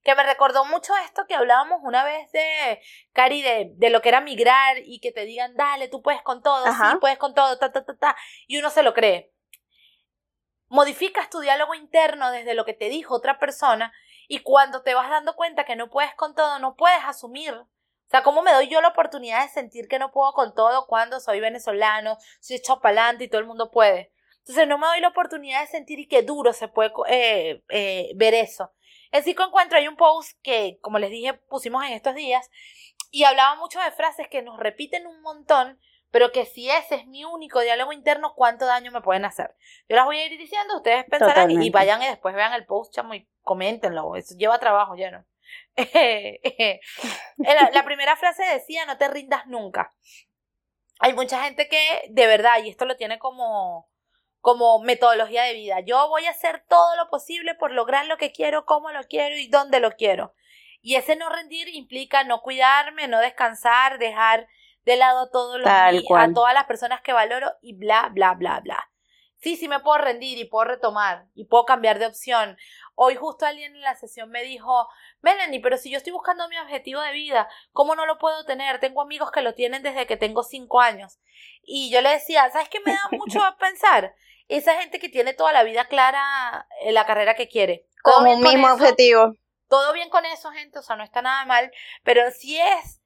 [0.10, 2.82] que me recordó mucho esto que hablábamos una vez de,
[3.14, 6.42] Cari, de, de lo que era migrar y que te digan, dale, tú puedes con
[6.42, 8.16] todo, sí, puedes con todo, ta, ta, ta, ta,
[8.48, 9.32] y uno se lo cree.
[10.68, 13.94] Modificas tu diálogo interno desde lo que te dijo otra persona
[14.28, 17.54] y cuando te vas dando cuenta que no puedes con todo, no puedes asumir.
[17.54, 17.68] O
[18.10, 21.20] sea, ¿cómo me doy yo la oportunidad de sentir que no puedo con todo cuando
[21.20, 24.12] soy venezolano, soy adelante y todo el mundo puede?
[24.40, 28.12] Entonces no me doy la oportunidad de sentir y qué duro se puede eh, eh,
[28.16, 28.72] ver eso.
[29.12, 32.50] En Psico Encuentro hay un post que, como les dije, pusimos en estos días
[33.12, 35.80] y hablaba mucho de frases que nos repiten un montón,
[36.12, 39.56] pero que si ese es mi único diálogo interno, ¿cuánto daño me pueden hacer?
[39.88, 42.94] Yo las voy a ir diciendo, ustedes pensarán y vayan y después vean el post,
[42.94, 44.16] chamo, y coméntenlo.
[44.16, 45.26] Eso lleva trabajo, ya no.
[47.38, 49.94] la, la primera frase decía, no te rindas nunca.
[51.00, 53.90] Hay mucha gente que, de verdad, y esto lo tiene como
[54.42, 55.80] como metodología de vida.
[55.82, 59.38] Yo voy a hacer todo lo posible por lograr lo que quiero, cómo lo quiero
[59.38, 60.34] y dónde lo quiero.
[60.82, 64.48] Y ese no rendir implica no cuidarme, no descansar, dejar
[64.86, 68.90] de lado todo lo a todas las personas que valoro y bla, bla, bla, bla.
[69.38, 72.58] Sí, sí me puedo rendir y puedo retomar y puedo cambiar de opción.
[72.96, 74.90] Hoy justo alguien en la sesión me dijo,
[75.22, 78.80] Melanie, pero si yo estoy buscando mi objetivo de vida, ¿cómo no lo puedo tener?
[78.80, 81.20] Tengo amigos que lo tienen desde que tengo cinco años.
[81.64, 84.14] Y yo le decía, ¿sabes qué me da mucho a pensar?
[84.50, 87.88] Esa gente que tiene toda la vida clara en la carrera que quiere.
[88.04, 89.34] Como un mismo objetivo.
[89.70, 91.72] Todo bien con eso, gente, o sea, no está nada mal,
[92.04, 93.00] pero si es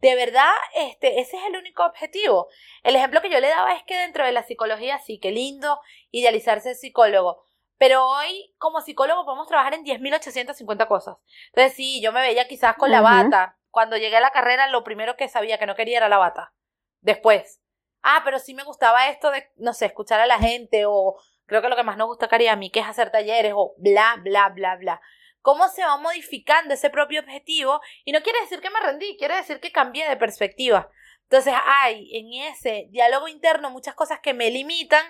[0.00, 2.48] de verdad, este, ese es el único objetivo.
[2.82, 5.80] El ejemplo que yo le daba es que dentro de la psicología, sí, qué lindo
[6.10, 7.42] idealizarse psicólogo.
[7.78, 11.16] Pero hoy, como psicólogo, podemos trabajar en 10.850 cosas.
[11.48, 13.58] Entonces, sí, yo me veía quizás con la bata.
[13.70, 16.54] Cuando llegué a la carrera, lo primero que sabía que no quería era la bata.
[17.00, 17.60] Después.
[18.08, 21.16] Ah, pero sí me gustaba esto de, no sé, escuchar a la gente o
[21.46, 24.16] creo que lo que más nos gustaría a mí que es hacer talleres o bla,
[24.22, 25.00] bla, bla, bla
[25.42, 29.36] cómo se va modificando ese propio objetivo y no quiere decir que me rendí, quiere
[29.36, 30.90] decir que cambié de perspectiva.
[31.22, 35.04] Entonces hay en ese diálogo interno muchas cosas que me limitan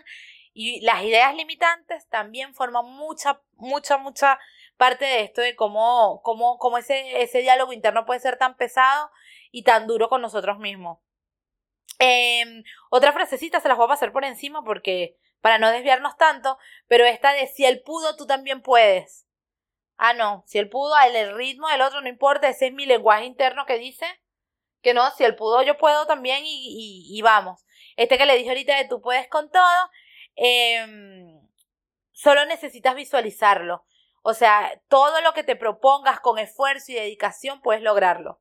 [0.52, 4.38] y las ideas limitantes también forman mucha, mucha, mucha
[4.76, 9.10] parte de esto de cómo, cómo, cómo ese, ese diálogo interno puede ser tan pesado
[9.50, 10.98] y tan duro con nosotros mismos.
[11.98, 16.58] Em, otra frasecita se las voy a pasar por encima porque para no desviarnos tanto,
[16.88, 19.26] pero esta de si él pudo, tú también puedes.
[19.96, 23.24] Ah, no, si él pudo, el ritmo del otro no importa, ese es mi lenguaje
[23.24, 24.06] interno que dice
[24.82, 27.64] que no, si él pudo, yo puedo también y, y, vamos.
[27.96, 29.90] Este que le dije ahorita de tú puedes con todo,
[30.36, 30.86] eh,
[32.12, 33.84] solo necesitas visualizarlo.
[34.22, 38.40] O sea, todo lo que te propongas con esfuerzo y dedicación puedes lograrlo.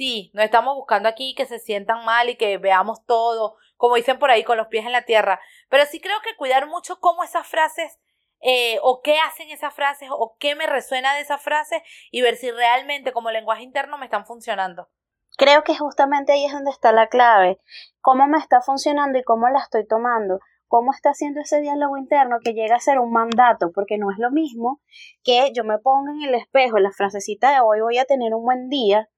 [0.00, 4.18] Sí, no estamos buscando aquí que se sientan mal y que veamos todo, como dicen
[4.18, 5.38] por ahí, con los pies en la tierra.
[5.68, 8.00] Pero sí creo que cuidar mucho cómo esas frases
[8.40, 12.36] eh, o qué hacen esas frases o qué me resuena de esas frases y ver
[12.36, 14.88] si realmente como lenguaje interno me están funcionando.
[15.36, 17.60] Creo que justamente ahí es donde está la clave.
[18.00, 20.40] Cómo me está funcionando y cómo la estoy tomando.
[20.66, 24.16] Cómo está haciendo ese diálogo interno que llega a ser un mandato, porque no es
[24.16, 24.80] lo mismo
[25.22, 28.46] que yo me ponga en el espejo la frasecita de hoy voy a tener un
[28.46, 29.10] buen día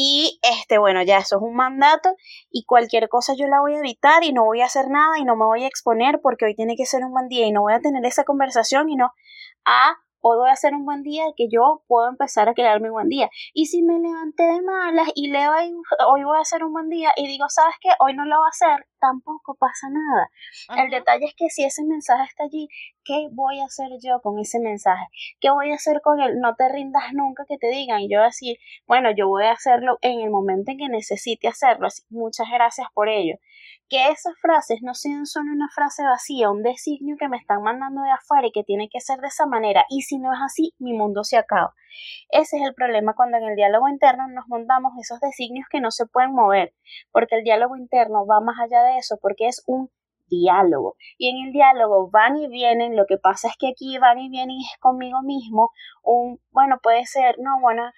[0.00, 2.14] y este, bueno, ya eso es un mandato
[2.52, 5.24] y cualquier cosa yo la voy a evitar y no voy a hacer nada y
[5.24, 7.62] no me voy a exponer porque hoy tiene que ser un buen día y no
[7.62, 9.10] voy a tener esa conversación y no,
[9.64, 12.94] ah, hoy voy a hacer un buen día que yo puedo empezar a crearme un
[12.94, 13.30] buen día.
[13.54, 15.52] Y si me levanté de malas y leo
[16.08, 17.90] hoy voy a hacer un buen día y digo, ¿sabes qué?
[18.00, 20.30] Hoy no lo voy a hacer, tampoco pasa nada.
[20.82, 22.68] El detalle es que si ese mensaje está allí,
[23.04, 25.06] ¿qué voy a hacer yo con ese mensaje?
[25.40, 26.38] ¿Qué voy a hacer con él?
[26.40, 29.98] No te rindas nunca que te digan y yo decir, bueno, yo voy a hacerlo
[30.02, 33.36] en el momento en que necesite hacerlo, así muchas gracias por ello
[33.88, 38.02] que esas frases no sean solo una frase vacía, un designio que me están mandando
[38.02, 40.74] de afuera y que tiene que ser de esa manera, y si no es así,
[40.78, 41.74] mi mundo se acaba.
[42.30, 45.90] Ese es el problema cuando en el diálogo interno nos montamos esos designios que no
[45.90, 46.74] se pueden mover,
[47.12, 49.90] porque el diálogo interno va más allá de eso, porque es un
[50.28, 50.96] diálogo.
[51.16, 54.28] Y en el diálogo van y vienen, lo que pasa es que aquí van y
[54.28, 55.70] vienen es conmigo mismo,
[56.02, 57.90] un, bueno, puede ser, no, bueno,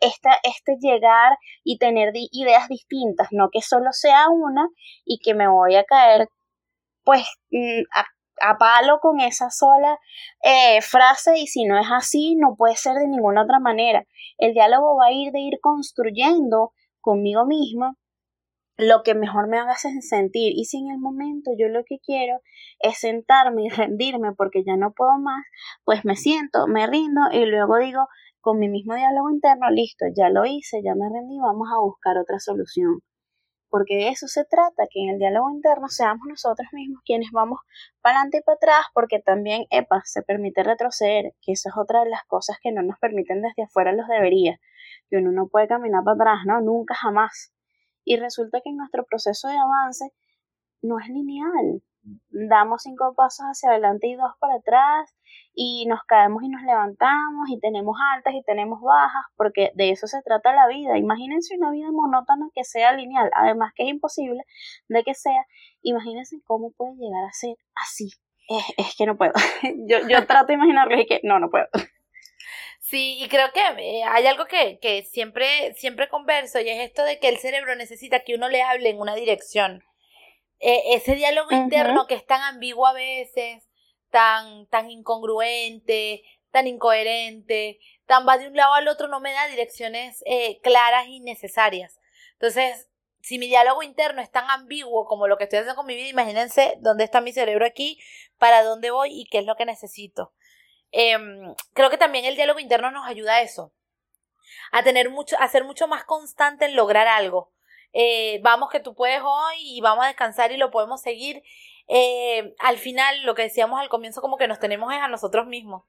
[0.00, 4.68] esta, este llegar y tener ideas distintas, no que solo sea una
[5.04, 6.28] y que me voy a caer
[7.04, 7.82] pues mm,
[8.42, 9.98] a, palo con esa sola
[10.42, 14.04] eh, frase y si no es así no puede ser de ninguna otra manera.
[14.38, 17.96] El diálogo va a ir de ir construyendo conmigo misma
[18.76, 20.52] lo que mejor me haga sentir.
[20.54, 22.40] Y si en el momento yo lo que quiero
[22.80, 25.44] es sentarme y rendirme porque ya no puedo más,
[25.84, 28.06] pues me siento, me rindo y luego digo
[28.46, 32.16] con mi mismo diálogo interno, listo, ya lo hice, ya me rendí, vamos a buscar
[32.16, 33.00] otra solución.
[33.68, 37.58] Porque de eso se trata, que en el diálogo interno seamos nosotros mismos quienes vamos
[38.00, 42.04] para adelante y para atrás, porque también, epa, se permite retroceder, que eso es otra
[42.04, 44.60] de las cosas que no nos permiten desde afuera los debería,
[45.10, 46.60] que uno no puede caminar para atrás, ¿no?
[46.60, 47.52] Nunca, jamás.
[48.04, 50.04] Y resulta que en nuestro proceso de avance
[50.82, 51.82] no es lineal.
[52.28, 55.14] Damos cinco pasos hacia adelante y dos para atrás
[55.54, 60.06] y nos caemos y nos levantamos y tenemos altas y tenemos bajas porque de eso
[60.06, 60.98] se trata la vida.
[60.98, 64.42] Imagínense una vida monótona que sea lineal, además que es imposible
[64.88, 65.44] de que sea.
[65.82, 68.10] Imagínense cómo puede llegar a ser así.
[68.76, 69.32] Es, que no puedo.
[69.88, 71.66] yo, yo trato de imaginarlo y que no, no puedo.
[72.78, 77.02] Sí, y creo que eh, hay algo que, que siempre, siempre converso y es esto
[77.02, 79.82] de que el cerebro necesita que uno le hable en una dirección.
[80.58, 83.68] E, ese diálogo interno que es tan ambiguo a veces,
[84.10, 89.46] tan, tan incongruente, tan incoherente, tan va de un lado al otro, no me da
[89.48, 92.00] direcciones eh, claras y necesarias.
[92.32, 92.88] Entonces,
[93.20, 96.08] si mi diálogo interno es tan ambiguo como lo que estoy haciendo con mi vida,
[96.08, 97.98] imagínense dónde está mi cerebro aquí,
[98.38, 100.32] para dónde voy y qué es lo que necesito.
[100.92, 103.74] Em, creo que también el diálogo interno nos ayuda a eso,
[104.70, 107.52] a tener mucho, a ser mucho más constante en lograr algo.
[107.98, 111.42] Eh, vamos que tú puedes hoy y vamos a descansar y lo podemos seguir.
[111.88, 115.46] Eh, al final, lo que decíamos al comienzo, como que nos tenemos es a nosotros
[115.46, 115.84] mismos.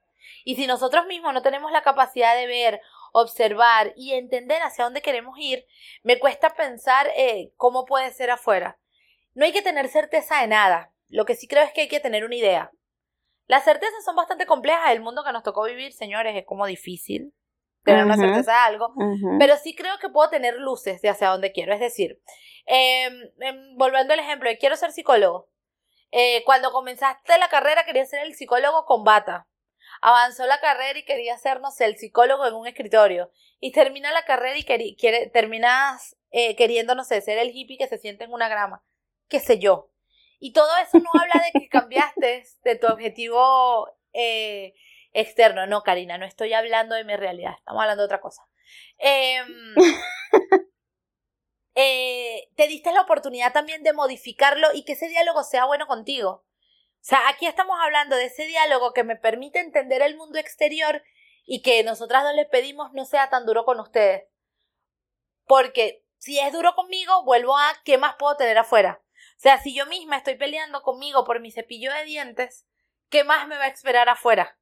[0.45, 5.01] Y si nosotros mismos no tenemos la capacidad de ver, observar y entender hacia dónde
[5.01, 5.65] queremos ir,
[6.01, 8.79] me cuesta pensar eh, cómo puede ser afuera.
[9.33, 10.93] No hay que tener certeza de nada.
[11.09, 12.71] Lo que sí creo es que hay que tener una idea.
[13.47, 14.91] Las certezas son bastante complejas.
[14.91, 17.33] El mundo que nos tocó vivir, señores, es como difícil
[17.87, 18.93] tener una certeza de algo.
[19.39, 21.73] Pero sí creo que puedo tener luces de hacia dónde quiero.
[21.73, 22.21] Es decir,
[22.65, 25.49] em, em, volviendo al ejemplo, quiero ser psicólogo.
[26.11, 29.47] Eh, cuando comenzaste la carrera querías ser el psicólogo con bata.
[30.01, 33.31] Avanzó la carrera y quería ser, no sé, el psicólogo en un escritorio.
[33.59, 37.87] Y termina la carrera y quiere, terminas eh, queriendo, no sé, ser el hippie que
[37.87, 38.83] se siente en una grama.
[39.27, 39.89] Qué sé yo.
[40.39, 44.73] Y todo eso no habla de que cambiaste de tu objetivo eh,
[45.13, 45.65] externo.
[45.67, 48.43] No, Karina, no estoy hablando de mi realidad, estamos hablando de otra cosa.
[48.97, 49.75] Em,
[51.75, 56.45] eh, te diste la oportunidad también de modificarlo y que ese diálogo sea bueno contigo.
[57.07, 61.03] O sea, aquí estamos hablando de ese diálogo que me permite entender el mundo exterior
[61.45, 64.25] y que nosotras dos les pedimos no sea tan duro con ustedes.
[65.45, 69.01] Porque si es duro conmigo, vuelvo a qué más puedo tener afuera.
[69.37, 72.65] O sea, si yo misma estoy peleando conmigo por mi cepillo de dientes,
[73.09, 74.57] ¿qué más me va a esperar afuera?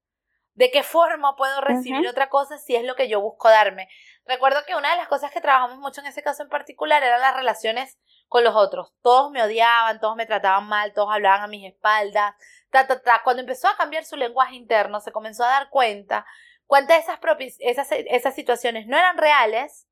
[0.56, 3.90] ¿De qué forma puedo recibir otra cosa si es lo que yo busco darme?
[4.26, 7.20] Recuerdo que una de las cosas que trabajamos mucho en ese caso en particular eran
[7.20, 8.94] las relaciones con los otros.
[9.02, 12.36] Todos me odiaban, todos me trataban mal, todos hablaban a mis espaldas.
[12.70, 13.22] Ta, ta, ta.
[13.24, 16.26] Cuando empezó a cambiar su lenguaje interno, se comenzó a dar cuenta
[16.68, 17.20] cuántas de esas,
[17.60, 19.90] esas, esas situaciones no eran reales,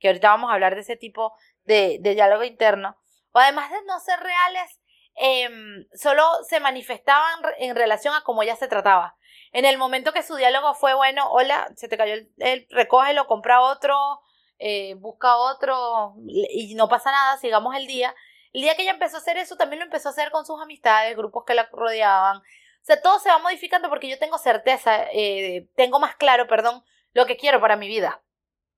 [0.00, 2.98] que ahorita vamos a hablar de ese tipo de, de diálogo interno,
[3.30, 4.80] o además de no ser reales,
[5.14, 9.16] em, solo se manifestaban en relación a cómo ella se trataba.
[9.52, 13.60] En el momento que su diálogo fue bueno, hola, se te cayó el, recógelo, compra
[13.60, 14.20] otro,
[14.58, 18.14] eh, busca otro y no pasa nada, sigamos el día.
[18.52, 20.60] El día que ella empezó a hacer eso, también lo empezó a hacer con sus
[20.60, 22.38] amistades, grupos que la rodeaban.
[22.38, 26.84] O sea, todo se va modificando porque yo tengo certeza, eh, tengo más claro, perdón,
[27.12, 28.22] lo que quiero para mi vida.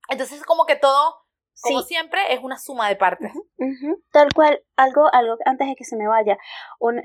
[0.08, 1.23] Entonces, como que todo
[1.62, 3.32] como siempre, es una suma de partes.
[4.10, 6.36] Tal cual, algo, algo antes de que se me vaya,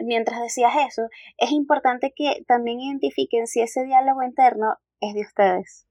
[0.03, 1.03] mientras decías eso,
[1.37, 5.85] es importante que también identifiquen si ese diálogo interno es de ustedes.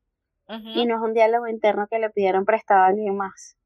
[0.48, 3.58] Y no es un diálogo interno que le pidieron prestado a alguien más.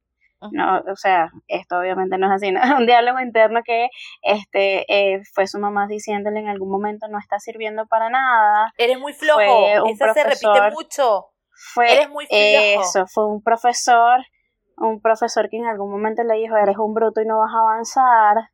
[0.51, 3.89] No, o sea, esto obviamente no es así, es un diálogo interno que
[4.23, 8.73] este eh, fue su mamá diciéndole en algún momento no está sirviendo para nada.
[8.77, 11.27] Eres muy flojo, eso se repite mucho.
[11.75, 12.83] Fue Eres muy flojo.
[12.83, 14.25] Eso, fue un profesor
[14.77, 17.61] un profesor que en algún momento le dijo, eres un bruto y no vas a
[17.61, 18.51] avanzar.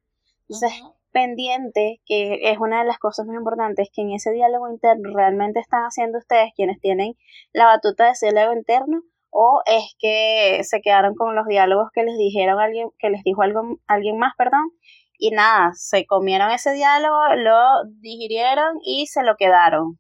[0.49, 5.11] Entonces, pendiente, que es una de las cosas más importantes, que en ese diálogo interno
[5.15, 7.15] realmente están haciendo ustedes quienes tienen
[7.53, 12.03] la batuta de ese diálogo interno, o es que se quedaron con los diálogos que
[12.03, 14.71] les dijeron alguien, que les dijo algo, alguien más, perdón,
[15.19, 19.99] y nada, se comieron ese diálogo, lo digirieron y se lo quedaron.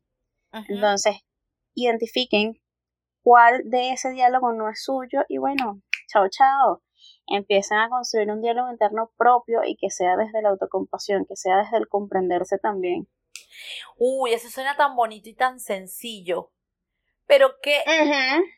[0.68, 1.16] Entonces,
[1.74, 2.54] identifiquen
[3.22, 6.82] cuál de ese diálogo no es suyo y bueno, chao, chao.
[7.26, 11.58] Empiezan a construir un diálogo interno propio y que sea desde la autocompasión, que sea
[11.58, 13.08] desde el comprenderse también.
[13.96, 16.52] Uy, eso suena tan bonito y tan sencillo.
[17.26, 17.82] Pero qué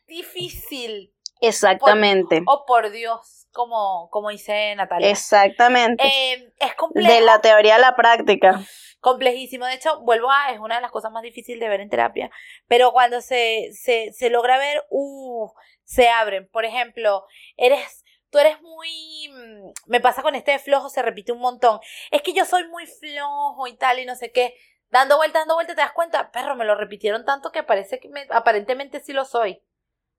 [0.07, 1.13] difícil.
[1.41, 2.43] Exactamente.
[2.45, 5.09] oh, por Dios, como, como dice Natalia.
[5.09, 6.03] Exactamente.
[6.05, 7.11] Eh, es complejo.
[7.11, 8.61] De la teoría a la práctica.
[9.01, 9.65] Complejísimo.
[9.65, 12.31] De hecho, vuelvo a, es una de las cosas más difíciles de ver en terapia.
[12.67, 15.49] Pero cuando se, se, se logra ver, uh,
[15.83, 16.47] se abren.
[16.49, 17.25] Por ejemplo,
[17.57, 21.79] eres, tú eres muy, mm, me pasa con este de flojo, se repite un montón.
[22.11, 24.55] Es que yo soy muy flojo y tal y no sé qué.
[24.91, 28.09] Dando vuelta, dando vuelta, te das cuenta, perro, me lo repitieron tanto que parece que
[28.09, 29.63] me, aparentemente sí lo soy.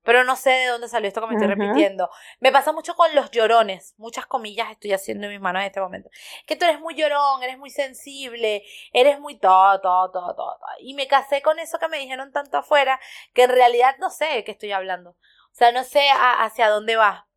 [0.05, 2.11] Pero no sé de dónde salió esto que me estoy repitiendo.
[2.41, 3.95] Me pasa mucho con los llorones.
[3.99, 6.11] Muchas comillas estoy haciendo en mis manos en este momento.
[6.47, 10.59] Que tú eres muy llorón, eres muy sensible, eres muy todo, todo, todo, todo.
[10.81, 12.99] Y me casé con eso que me dijeron tanto afuera
[13.33, 15.11] que en realidad no sé de qué estoy hablando.
[15.11, 17.29] O sea, no sé hacia dónde va.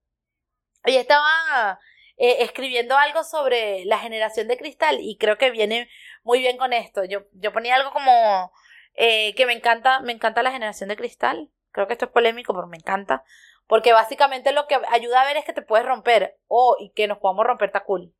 [0.85, 1.79] Y estaba
[2.17, 5.87] eh, escribiendo algo sobre la generación de cristal y creo que viene
[6.23, 7.03] muy bien con esto.
[7.03, 8.51] Yo, yo ponía algo como
[8.95, 12.53] eh, que me encanta, me encanta la generación de cristal Creo que esto es polémico,
[12.53, 13.25] pero me encanta.
[13.67, 16.37] Porque básicamente lo que ayuda a ver es que te puedes romper.
[16.47, 18.15] O y que nos podamos romper está cool.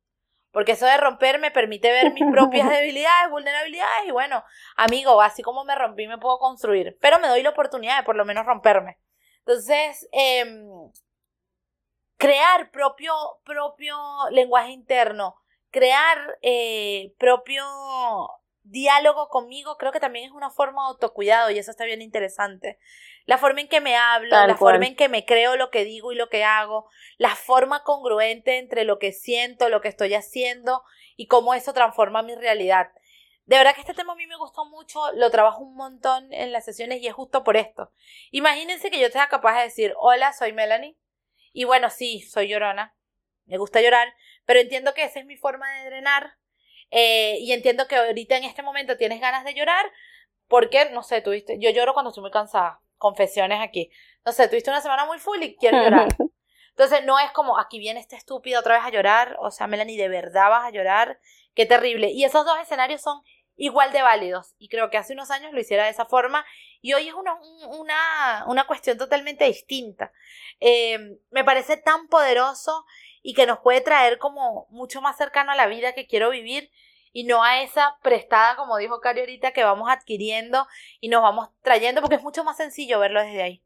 [0.50, 4.08] Porque eso de romper me permite ver mis propias debilidades, vulnerabilidades.
[4.08, 4.44] Y bueno,
[4.76, 6.98] amigo, así como me rompí, me puedo construir.
[7.00, 8.98] Pero me doy la oportunidad de por lo menos romperme.
[9.38, 10.44] Entonces, eh,
[12.18, 13.96] crear propio, propio
[14.32, 15.36] lenguaje interno,
[15.70, 17.64] crear eh, propio
[18.70, 22.78] diálogo conmigo, creo que también es una forma de autocuidado y eso está bien interesante
[23.26, 26.12] la forma en que me hablo, la forma en que me creo lo que digo
[26.12, 30.84] y lo que hago, la forma congruente entre lo que siento, lo que estoy haciendo
[31.16, 32.92] y cómo eso transforma mi realidad.
[33.44, 36.52] De verdad que este tema a mí me gustó mucho, lo trabajo un montón en
[36.52, 37.92] las sesiones y es justo por esto.
[38.30, 40.96] Imagínense que yo sea capaz de decir, hola, soy Melanie.
[41.52, 42.94] Y bueno, sí, soy llorona,
[43.44, 44.12] me gusta llorar,
[44.44, 46.36] pero entiendo que esa es mi forma de drenar.
[46.90, 49.90] Eh, y entiendo que ahorita en este momento tienes ganas de llorar,
[50.48, 53.90] porque, no sé, tuviste, yo lloro cuando estoy muy cansada confesiones aquí.
[54.24, 56.08] No sé, tuviste una semana muy full y quiero llorar.
[56.70, 59.96] Entonces no es como, aquí viene este estúpido otra vez a llorar, o sea, Melanie,
[59.96, 61.18] de verdad vas a llorar,
[61.54, 62.10] qué terrible.
[62.10, 63.22] Y esos dos escenarios son
[63.56, 64.54] igual de válidos.
[64.58, 66.44] Y creo que hace unos años lo hiciera de esa forma
[66.82, 67.34] y hoy es una,
[67.78, 70.12] una, una cuestión totalmente distinta.
[70.60, 72.84] Em, me parece tan poderoso
[73.26, 76.70] y que nos puede traer como mucho más cercano a la vida que quiero vivir
[77.12, 80.64] y no a esa prestada, como dijo Cari ahorita, que vamos adquiriendo
[81.00, 83.64] y nos vamos trayendo, porque es mucho más sencillo verlo desde ahí.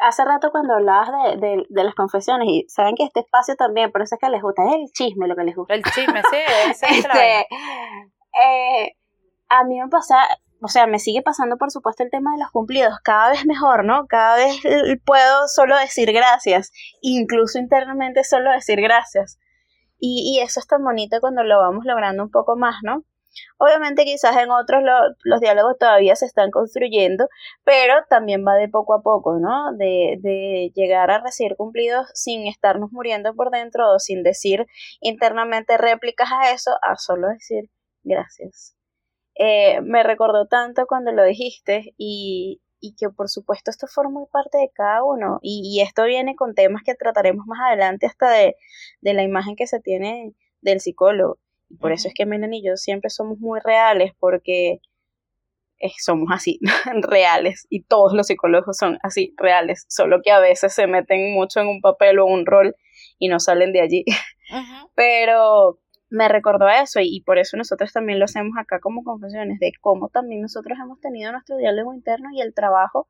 [0.00, 4.02] Hace rato cuando hablabas de, de, las confesiones, y saben que este espacio también, por
[4.02, 5.74] eso es que les gusta, es el chisme lo que les gusta.
[5.74, 6.36] El chisme, sí,
[6.68, 7.46] ese es este,
[8.42, 8.96] eh,
[9.50, 10.16] A mí me pasa,
[10.62, 13.84] o sea, me sigue pasando por supuesto el tema de los cumplidos, cada vez mejor,
[13.84, 14.06] ¿no?
[14.06, 14.56] Cada vez
[15.04, 19.38] puedo solo decir gracias, incluso internamente solo decir gracias.
[19.98, 23.04] Y, eso es tan bonito cuando lo vamos logrando un poco más, ¿no?
[23.58, 24.82] Obviamente quizás en otros
[25.24, 27.28] los diálogos todavía se están construyendo,
[27.64, 29.72] pero también va de poco a poco, ¿no?
[29.76, 34.66] De, llegar a recibir cumplidos sin estarnos muriendo por dentro o sin decir
[35.00, 37.70] internamente réplicas a eso, a solo decir
[38.04, 38.76] gracias.
[39.38, 44.58] Eh, me recordó tanto cuando lo dijiste y, y que por supuesto esto forma parte
[44.58, 45.38] de cada uno.
[45.42, 48.56] Y, esto viene con temas que trataremos más adelante hasta de,
[49.00, 51.38] la imagen que se tiene del psicólogo.
[51.68, 54.80] Y por eso es que Melanie y yo siempre somos muy reales porque
[55.98, 56.60] somos así,
[57.02, 57.66] reales.
[57.70, 61.68] Y todos los psicólogos son así, reales, solo que a veces se meten mucho en
[61.68, 62.76] un papel o un rol
[63.18, 64.04] y no salen de allí.
[64.94, 69.72] Pero me recordó eso y, por eso nosotros también lo hacemos acá como confesiones de
[69.80, 73.08] cómo también nosotros hemos tenido nuestro diálogo interno y el trabajo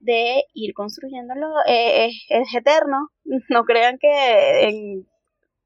[0.00, 3.10] de ir construyéndolo eh, es, eterno.
[3.48, 5.08] No crean que en,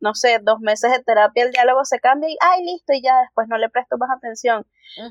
[0.01, 3.21] no sé, dos meses de terapia el diálogo se cambia y, ay, listo, y ya
[3.23, 4.67] después no le presto más atención.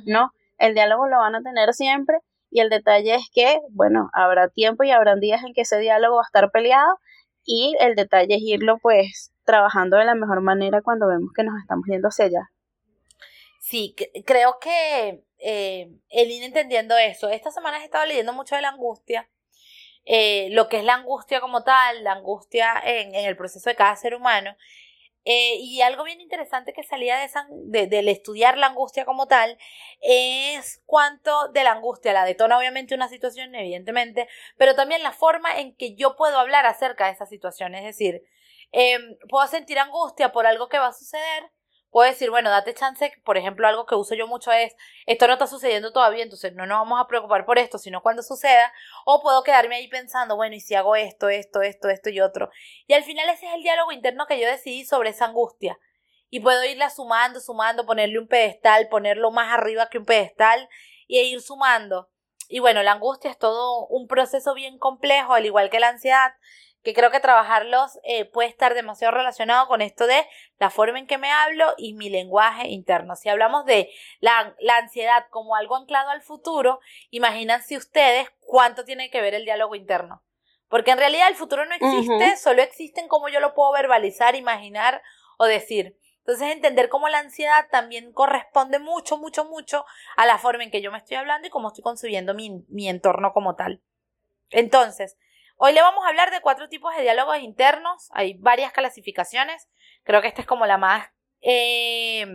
[0.06, 4.48] No, el diálogo lo van a tener siempre y el detalle es que, bueno, habrá
[4.48, 7.00] tiempo y habrán días en que ese diálogo va a estar peleado
[7.44, 11.60] y el detalle es irlo pues trabajando de la mejor manera cuando vemos que nos
[11.60, 12.52] estamos yendo hacia allá.
[13.60, 17.30] Sí, creo que eh, el ir entendiendo eso.
[17.30, 19.30] Esta semana he estado leyendo mucho de la angustia,
[20.06, 23.96] eh, lo que es la angustia como tal, la angustia en, el proceso de cada
[23.96, 24.56] ser humano.
[25.26, 29.28] Eh, y algo bien interesante que salía de, esa, de del estudiar la angustia como
[29.28, 29.58] tal
[30.00, 35.60] es cuánto de la angustia la detona obviamente una situación, evidentemente, pero también la forma
[35.60, 37.76] en que yo puedo hablar acerca de esa situación.
[37.76, 38.24] Es decir,
[38.72, 41.52] Em, puedo sentir angustia por algo que va a suceder.
[41.90, 45.34] Puedo decir, bueno, date chance, por ejemplo, algo que uso yo mucho es, esto no
[45.34, 48.74] está sucediendo todavía, entonces no nos vamos a preocupar por esto, sino cuando suceda.
[49.06, 52.50] O puedo quedarme ahí pensando, bueno, ¿y si hago esto, esto, esto, esto y otro?
[52.88, 55.80] Y al final ese es el diálogo interno que yo decidí sobre esa angustia.
[56.30, 60.68] Y puedo irla sumando, sumando, ponerle un pedestal, ponerlo más arriba que un pedestal
[61.08, 62.10] y ir sumando.
[62.50, 66.34] Y bueno, la angustia es todo un proceso bien complejo, al igual que la ansiedad,
[66.88, 70.26] que creo que trabajarlos eh, puede estar demasiado relacionado con esto de
[70.58, 73.18] la forma en que me hablo y mi lenguaje interno.
[73.18, 76.80] Si hablamos de la, la ansiedad como algo anclado al futuro,
[77.10, 80.24] imagínense ustedes cuánto tiene que ver el diálogo interno.
[80.70, 84.38] Porque en realidad el futuro no existe, solo existe en cómo yo lo puedo verbalizar,
[84.38, 85.02] imaginar
[85.38, 85.98] o decir.
[86.20, 89.84] Entonces entender cómo la ansiedad también corresponde mucho, mucho, mucho
[90.16, 92.88] a la forma en que yo me estoy hablando y cómo estoy construyendo mi, mi
[92.88, 93.82] entorno como tal.
[94.52, 95.18] Entonces,
[95.58, 98.10] hoy le vamos a hablar de cuatro tipos de diálogos internos.
[98.12, 99.68] Hay varias clasificaciones.
[100.04, 101.10] Creo que esta es como la más,
[101.42, 102.26] eh,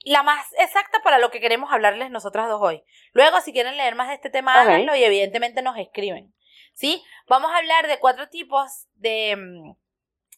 [0.00, 2.82] la más exacta para lo que queremos hablarles nosotras dos hoy.
[3.12, 6.34] Luego, si quieren leer más de este tema, háganlo y evidentemente nos escriben.
[6.74, 7.02] ¿Sí?
[7.26, 9.76] Vamos a hablar de cuatro tipos de mm,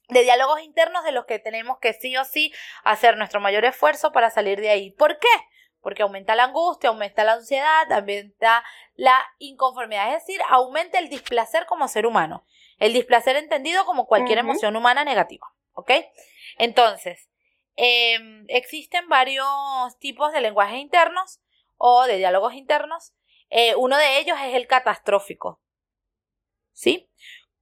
[0.08, 2.52] de diálogos internos de los que tenemos que sí o sí
[2.82, 4.90] hacer nuestro mayor esfuerzo para salir de ahí.
[4.92, 5.28] ¿Por qué?
[5.80, 8.64] Porque aumenta la angustia, aumenta la ansiedad, aumenta
[8.94, 12.44] la inconformidad, es decir, aumenta el displacer como ser humano.
[12.78, 15.46] El displacer entendido como cualquier emoción humana negativa.
[15.72, 15.92] ¿Ok?
[16.58, 17.28] Entonces,
[17.76, 19.46] em, existen varios
[19.98, 21.40] tipos de lenguajes internos
[21.76, 23.14] o de diálogos internos.
[23.50, 25.60] Eh, uno de ellos es el catastrófico.
[26.72, 27.08] ¿Sí?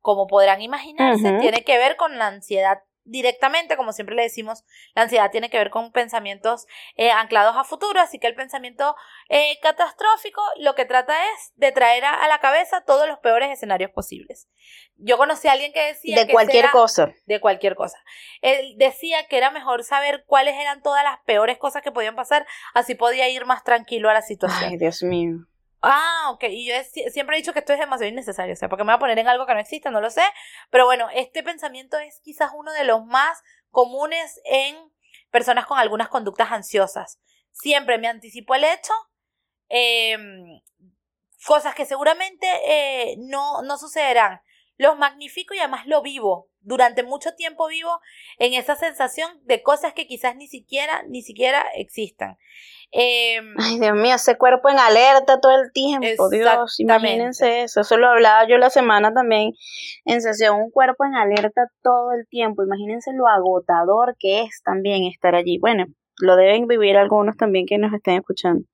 [0.07, 5.02] como podrán imaginarse, tiene que ver con la ansiedad directamente, como siempre le decimos, la
[5.02, 8.94] ansiedad tiene que ver con pensamientos eh, anclados a futuro, así que el pensamiento
[9.28, 13.90] eh, catastrófico lo que trata es de traer a, la cabeza todos los peores escenarios
[13.92, 14.48] posibles.
[14.96, 16.24] Yo conocí a alguien que decía...
[16.24, 17.12] De cualquier cosa.
[17.26, 17.98] De cualquier cosa.
[18.42, 22.46] Él decía que era mejor saber cuáles eran todas las peores cosas que podían pasar,
[22.74, 24.70] así podía ir más tranquilo a la situación.
[24.70, 25.46] Ay, Dios mío.
[25.83, 26.45] Ah, ok.
[26.51, 26.74] Y yo
[27.11, 28.55] siempre he dicho que esto es demasiado innecesario.
[28.55, 30.22] O sea, porque me voy a poner en algo que no existe, no lo sé.
[30.70, 34.77] Pero bueno, este pensamiento es quizás uno de los más comunes en
[35.31, 37.20] personas con algunas conductas ansiosas.
[37.53, 38.93] Siempre me anticipo el hecho.
[39.68, 40.61] Em,
[41.45, 44.41] cosas que seguramente eh, no, no sucederán.
[44.79, 46.51] Los magnifico y además lo vivo.
[46.61, 48.01] Durante mucho tiempo vivo
[48.39, 52.39] en esa sensación de cosas que quizás ni siquiera, ni siquiera existan.
[52.93, 57.80] Em, Ay, Dios mío, ese cuerpo en alerta todo el tiempo, Dios, imagínense eso.
[57.80, 59.53] Eso lo hablaba yo la semana también
[60.05, 62.62] en sesión, un cuerpo en alerta todo el tiempo.
[62.62, 65.59] Imagínense lo agotador que es también estar allí.
[65.59, 65.87] Bueno,
[66.18, 68.64] lo deben vivir algunos también que nos estén escuchando.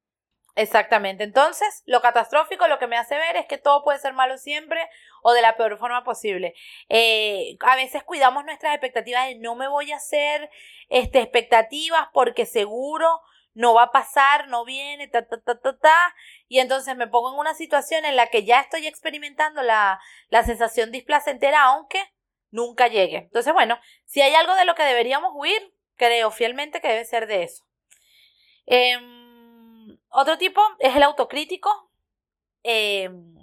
[0.55, 1.25] Exactamente.
[1.25, 4.87] Entonces, lo catastrófico lo que me hace ver es que todo puede ser malo siempre
[5.23, 6.55] o de la peor forma posible.
[6.91, 10.51] Eh, a veces cuidamos nuestras expectativas de no me voy a hacer
[10.91, 13.09] este, expectativas porque seguro
[13.55, 16.15] no va a pasar, no viene, ta, ta, ta, ta, ta,
[16.49, 20.43] y entonces me pongo en una situación en la que ya estoy experimentando la, la
[20.43, 22.03] sensación displacentera, aunque
[22.51, 23.19] nunca llegue.
[23.19, 27.27] Entonces, bueno, si hay algo de lo que deberíamos huir, creo fielmente que debe ser
[27.27, 27.65] de eso.
[28.67, 31.71] Em, otro tipo es el autocrítico,
[32.63, 33.35] em,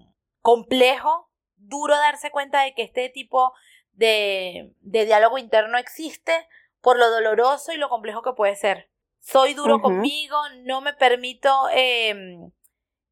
[0.42, 3.54] complejo, duro darse cuenta de que este tipo
[3.92, 6.48] de, de diálogo interno existe
[6.82, 8.89] por lo doloroso y lo complejo que puede ser
[9.20, 12.52] soy duro conmigo, no me permito em,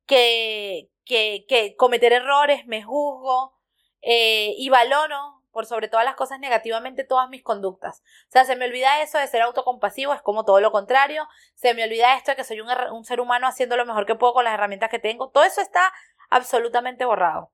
[0.05, 3.57] que, que, que, cometer errores, me juzgo
[4.01, 8.03] eh, y valoro por sobre todas las cosas negativamente todas mis conductas.
[8.27, 11.73] O sea, se me olvida eso de ser autocompasivo, es como todo lo contrario, se
[11.73, 14.33] me olvida esto de que soy un, un ser humano haciendo lo mejor que puedo
[14.33, 15.91] con las herramientas que tengo, todo eso está
[16.29, 17.51] absolutamente borrado.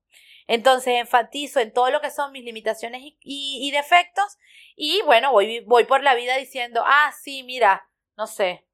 [0.48, 4.38] Entonces enfatizo en todo lo que son mis limitaciones y, y, y defectos
[4.76, 7.88] y bueno, voy, voy por la vida diciendo, ah, sí, mira,
[8.18, 8.66] no sé,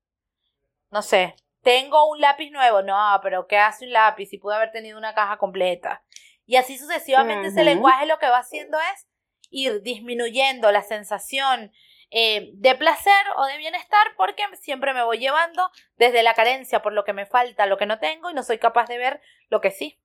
[0.92, 4.72] no sé, tengo un lápiz nuevo, no, pero ¿qué hace un lápiz si pude haber
[4.72, 6.04] tenido una caja completa?
[6.46, 9.08] Y así sucesivamente ese lenguaje lo que va haciendo es
[9.52, 11.72] ir disminuyendo la sensación
[12.12, 16.94] eh, de placer o de bienestar porque siempre me voy llevando desde la carencia por
[16.94, 19.62] lo que me falta, lo que no tengo y no soy capaz de ver lo
[19.62, 20.00] que sí.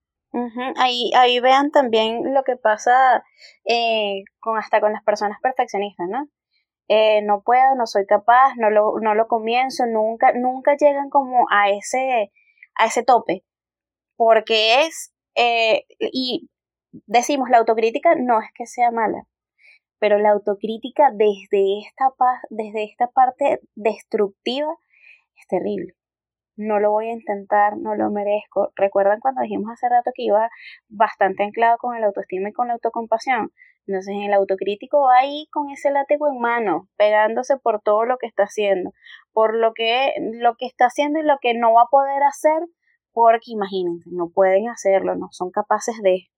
[0.76, 3.24] ahí, ahí vean también lo que pasa
[3.64, 6.28] eh, con hasta con las personas perfeccionistas, ¿no?
[6.88, 11.46] Eh, no puedo, no soy capaz, no lo, no lo comienzo, nunca, nunca llegan como
[11.50, 12.30] a ese,
[12.74, 13.44] a ese tope,
[14.16, 16.50] porque es, eh, y
[17.06, 19.26] decimos, la autocrítica no es que sea mala,
[19.98, 22.10] pero la autocrítica desde esta,
[22.50, 24.74] desde esta parte destructiva
[25.36, 25.94] es terrible.
[26.56, 28.70] No lo voy a intentar, no lo merezco.
[28.76, 30.48] ¿Recuerdan cuando dijimos hace rato que iba
[30.88, 33.50] bastante anclado con el autoestima y con la autocompasión?
[33.86, 38.26] Entonces el autocrítico va ahí con ese látigo en mano, pegándose por todo lo que
[38.26, 38.92] está haciendo,
[39.32, 42.60] por lo que, lo que está haciendo y lo que no va a poder hacer,
[43.12, 46.30] porque imagínense, no pueden hacerlo, no son capaces de.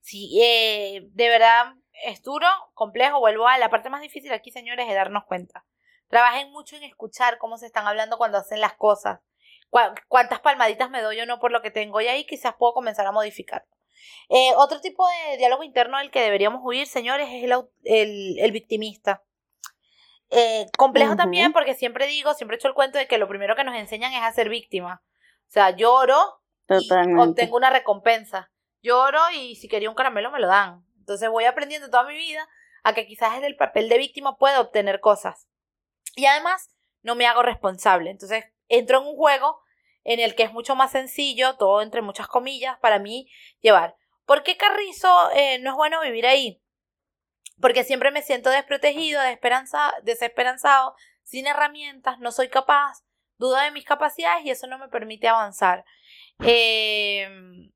[0.00, 1.74] Sí, eh, de verdad
[2.04, 5.64] es duro, complejo, vuelvo a la parte más difícil aquí, señores, es darnos cuenta.
[6.08, 9.20] Trabajen mucho en escuchar cómo se están hablando cuando hacen las cosas.
[10.08, 13.06] Cuántas palmaditas me doy o no por lo que tengo y ahí quizás puedo comenzar
[13.06, 13.66] a modificar.
[14.28, 19.22] Eh, otro tipo de diálogo interno del que deberíamos huir, señores, es el, el, victimista.
[20.30, 23.54] Eh, complejo también porque siempre digo, siempre he hecho el cuento de que lo primero
[23.54, 25.02] que nos enseñan es a ser víctima.
[25.48, 28.50] O sea, lloro y obtengo una recompensa.
[28.82, 30.84] Lloro y si quería un caramelo me lo dan.
[30.98, 32.48] Entonces voy aprendiendo toda mi vida
[32.82, 35.48] a que quizás en el papel de víctima puedo obtener cosas.
[36.16, 36.70] Y además
[37.02, 38.10] no me hago responsable.
[38.10, 39.60] Entonces entro en un juego
[40.04, 43.28] en el que es mucho más sencillo, todo entre muchas comillas, para mí
[43.60, 43.96] llevar.
[44.26, 46.62] ¿Por qué Carrizo eh, no es bueno vivir ahí?
[47.60, 49.20] Porque siempre me siento desprotegido,
[50.02, 53.04] desesperanzado, sin herramientas, no soy capaz,
[53.38, 55.84] dudo de mis capacidades y eso no me permite avanzar.
[56.40, 57.72] Em,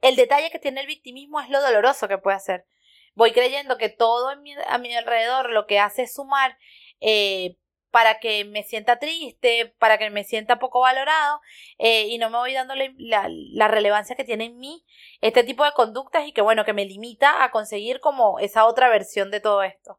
[0.00, 2.66] el detalle que tiene el victimismo es lo doloroso que puede hacer.
[3.14, 6.58] Voy creyendo que todo a mi alrededor lo que hace es sumar
[7.00, 7.56] eh,
[7.96, 11.40] para que me sienta triste, para que me sienta poco valorado
[11.78, 14.84] eh, y no me voy dándole la, relevancia que tiene en mí
[15.22, 18.90] este tipo de conductas y que bueno, que me limita a conseguir como esa otra
[18.90, 19.98] versión de todo esto.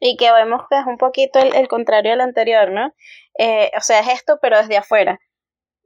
[0.00, 2.92] Y que vemos que es un poquito el, contrario del anterior, ¿no?
[3.38, 5.18] Eh, o sea, es esto pero desde afuera.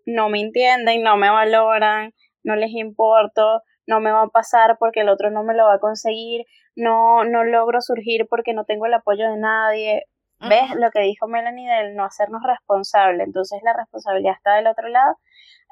[0.07, 5.03] No me entienden, no me valoran, no les importo, no me va a pasar porque
[5.03, 8.87] el otro no me lo va a conseguir, no, no logro surgir porque no tengo
[8.87, 10.07] el apoyo de nadie.
[10.49, 13.25] ¿Ves lo que dijo Melanie del no hacernos responsable?
[13.25, 15.19] Entonces la responsabilidad está del otro lado,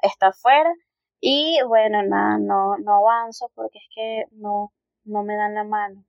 [0.01, 0.71] está afuera
[1.19, 4.73] y bueno, nada, no, no avanzo porque es que no,
[5.05, 6.05] no me dan la mano.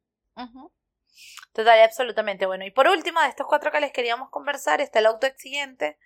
[1.52, 2.46] Total y absolutamente.
[2.46, 5.98] Bueno, y por último, de estos cuatro que les queríamos conversar, está el autoexigente.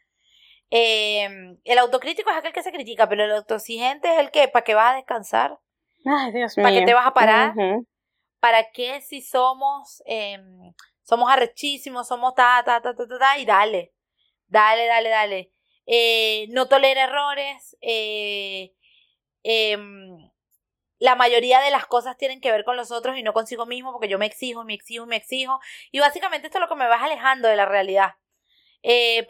[0.70, 4.64] Eh, el autocrítico es aquel que se critica, pero el autoexigente es el que, ¿para
[4.64, 5.58] qué vas a descansar?
[6.04, 7.54] Ay, Dios ¿Para qué te vas a parar?
[8.40, 10.02] ¿Para qué si somos...
[10.06, 10.38] Eh,
[11.08, 13.94] somos arrechísimos, somos ta, ta, ta, ta, ta, y dale,
[14.46, 15.52] dale, dale, dale.
[15.86, 17.78] Eh, no tolera errores.
[17.80, 18.74] Eh,
[19.42, 20.30] em,
[20.98, 23.92] la mayoría de las cosas tienen que ver con los otros y no consigo mismo
[23.92, 25.60] porque yo me exijo, me exijo, me exijo.
[25.90, 28.16] Y básicamente esto es lo que me va alejando de la realidad.
[28.82, 29.26] Eh,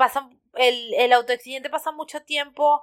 [0.54, 2.82] el, el autoexigente pasa mucho tiempo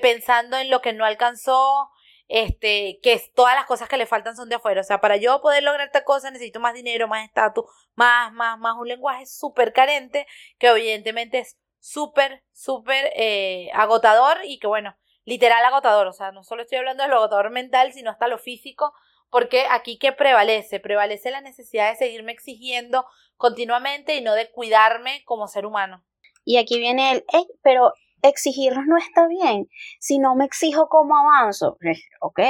[0.00, 1.90] pensando en lo que no alcanzó,
[2.34, 4.80] este, que todas las cosas que le faltan son de afuera.
[4.80, 8.58] O sea, para yo poder lograr esta cosa necesito más dinero, más estatus, más, más,
[8.58, 10.26] más un lenguaje súper carente,
[10.58, 16.06] que evidentemente es súper, súper eh, agotador y que bueno, literal agotador.
[16.06, 18.94] O sea, no solo estoy hablando de lo agotador mental, sino hasta lo físico,
[19.28, 23.04] porque aquí que prevalece, prevalece la necesidad de seguirme exigiendo
[23.36, 26.02] continuamente y no de cuidarme como ser humano.
[26.46, 29.68] Y aquí viene el, hey, pero exigirnos no está bien.
[30.00, 32.40] Si no me exijo cómo avanzo, pues, ok,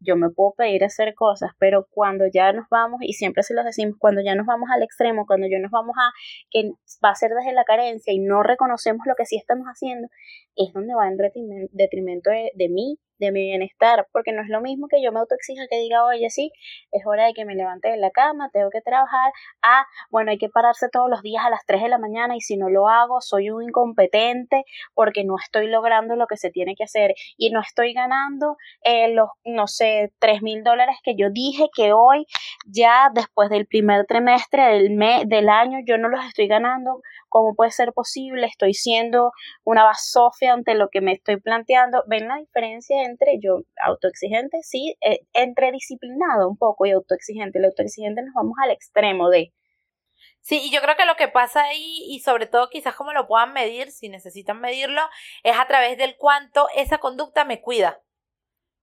[0.00, 3.64] yo me puedo pedir hacer cosas, pero cuando ya nos vamos, y siempre se los
[3.64, 6.12] decimos, cuando ya nos vamos al extremo, cuando ya nos vamos a
[6.50, 6.72] que
[7.04, 10.08] va a ser desde la carencia y no reconocemos lo que sí estamos haciendo,
[10.54, 11.16] es donde va en
[11.72, 15.20] detrimento de, de mí, de mi bienestar, porque no es lo mismo que yo me
[15.20, 16.52] autoexija que diga, oye, sí,
[16.92, 20.38] es hora de que me levante de la cama, tengo que trabajar, ah, bueno, hay
[20.38, 22.88] que pararse todos los días a las 3 de la mañana y si no lo
[22.88, 24.64] hago, soy un incompetente
[24.94, 29.08] porque no estoy logrando lo que se tiene que hacer y no estoy ganando eh,
[29.12, 32.26] los, no sé, 3 mil dólares que yo dije que hoy,
[32.66, 37.00] ya después del primer trimestre del, mes, del año, yo no los estoy ganando
[37.36, 38.46] ¿Cómo puede ser posible?
[38.46, 42.02] Estoy siendo una basofia ante lo que me estoy planteando.
[42.06, 47.58] ¿Ven la diferencia entre yo, autoexigente, sí, eh, entre disciplinado un poco y autoexigente?
[47.58, 49.54] El autoexigente nos vamos al extremo de...
[50.40, 53.26] Sí, y yo creo que lo que pasa ahí, y sobre todo quizás como lo
[53.26, 55.02] puedan medir, si necesitan medirlo,
[55.42, 58.00] es a través del cuánto esa conducta me cuida.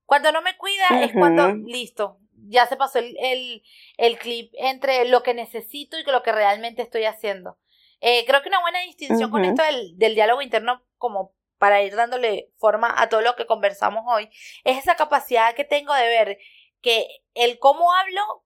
[0.05, 2.19] Cuando no me cuida es cuando, listo,
[2.49, 3.63] ya se pasó el, el,
[3.97, 7.57] el clip entre lo que necesito y lo que realmente estoy haciendo.
[8.01, 11.95] Eh, creo que una buena distinción con esto del, del diálogo interno, como para ir
[11.95, 14.29] dándole forma a todo lo que conversamos hoy,
[14.65, 16.37] es esa capacidad que tengo de ver
[16.81, 18.43] que el cómo hablo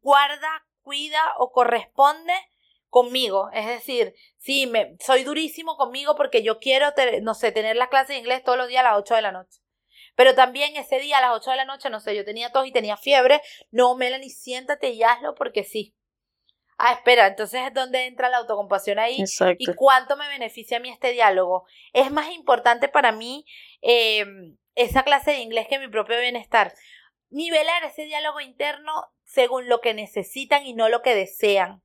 [0.00, 2.32] guarda, cuida o corresponde
[2.88, 3.50] conmigo.
[3.52, 6.86] Es decir, sí, me, soy durísimo conmigo porque yo quiero,
[7.20, 9.32] no sé, tener la clase de inglés todos los días a las 8 de la
[9.32, 9.60] noche.
[10.16, 12.66] Pero también ese día a las 8 de la noche, no sé, yo tenía tos
[12.66, 13.42] y tenía fiebre.
[13.70, 15.94] No, Melanie, siéntate y hazlo porque sí
[16.82, 19.22] ah, espera, entonces es donde entra la autocompasión ahí
[19.58, 21.64] y cuánto me beneficia a mí este diálogo.
[21.92, 23.46] Es más importante para mí
[23.80, 26.74] em, esa clase de inglés que mi propio bienestar.
[27.30, 28.92] Nivelar ese diálogo interno
[29.24, 31.82] según lo que necesitan y no lo que desean.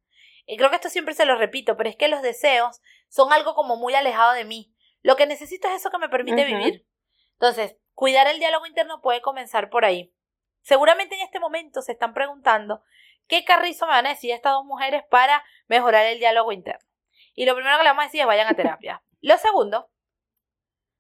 [0.48, 3.54] Y creo que esto siempre se lo repito, pero es que los deseos son algo
[3.54, 4.74] como muy alejado de mí.
[5.04, 6.88] Lo que necesito es eso que me permite vivir.
[7.34, 10.12] Entonces, cuidar el diálogo interno puede comenzar por ahí.
[10.64, 12.82] Seguramente en este momento se están preguntando
[13.28, 16.86] ¿Qué carrizo me van a decir estas dos mujeres para mejorar el diálogo interno?
[17.36, 19.04] Y lo primero que le vamos a decir es vayan a terapia.
[19.22, 19.90] Lo segundo,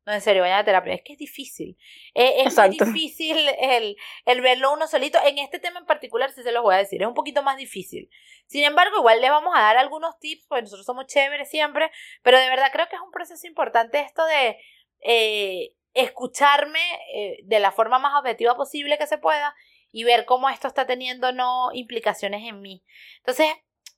[0.05, 0.93] No, en serio, vayan a terapia.
[0.93, 1.77] Es que es difícil.
[2.13, 5.19] Eh, es muy difícil el, el, verlo uno solito.
[5.25, 7.57] En este tema en particular, sí se los voy a decir, es un poquito más
[7.57, 8.09] difícil.
[8.45, 12.39] Sin embargo, igual le vamos a dar algunos tips, porque nosotros somos chéveres siempre, pero
[12.39, 14.57] de verdad creo que es un proceso importante esto de
[15.01, 16.79] eh, escucharme
[17.13, 19.53] eh, de la forma más objetiva posible que se pueda
[19.97, 22.83] y ver cómo esto está teniendo no implicaciones en mí.
[23.17, 23.47] Entonces,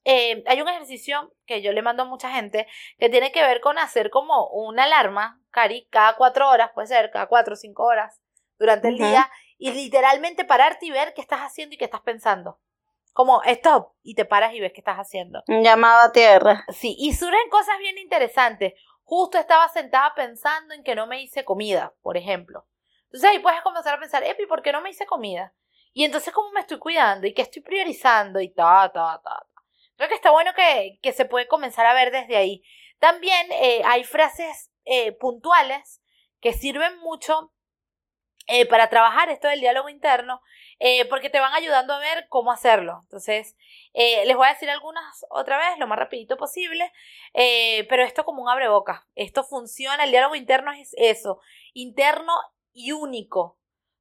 [0.05, 3.59] eh, hay un ejercicio que yo le mando a mucha gente que tiene que ver
[3.59, 7.83] con hacer como una alarma, Cari, cada cuatro horas, puede ser, cada cuatro o cinco
[7.83, 8.21] horas
[8.57, 12.61] durante el día, y literalmente pararte y ver qué estás haciendo y qué estás pensando.
[13.11, 15.43] Como stop, y te paras y ves qué estás haciendo.
[15.47, 16.63] Llamado a tierra.
[16.69, 18.73] Sí, y surgen cosas bien interesantes.
[19.03, 22.65] Justo estaba sentada pensando en que no me hice comida, por ejemplo.
[23.07, 25.53] Entonces ahí puedes comenzar a pensar, Epi, ¿por qué no me hice comida?
[25.93, 27.27] Y entonces, ¿cómo me estoy cuidando?
[27.27, 28.39] ¿Y qué estoy priorizando?
[28.39, 29.45] Y ta, ta, ta.
[29.95, 32.63] Creo que está bueno que, que se puede comenzar a ver desde ahí.
[32.99, 36.01] También eh, hay frases eh, puntuales
[36.41, 37.53] que sirven mucho
[38.47, 40.41] eh, para trabajar esto del diálogo interno,
[41.09, 43.01] porque te van ayudando a ver cómo hacerlo.
[43.03, 43.55] Entonces,
[43.93, 46.91] les voy a decir algunas otra vez, lo más rapidito posible,
[47.33, 49.05] pero esto como un boca.
[49.13, 51.41] Esto funciona, el diálogo interno es eso,
[51.73, 52.33] interno
[52.71, 53.59] y único.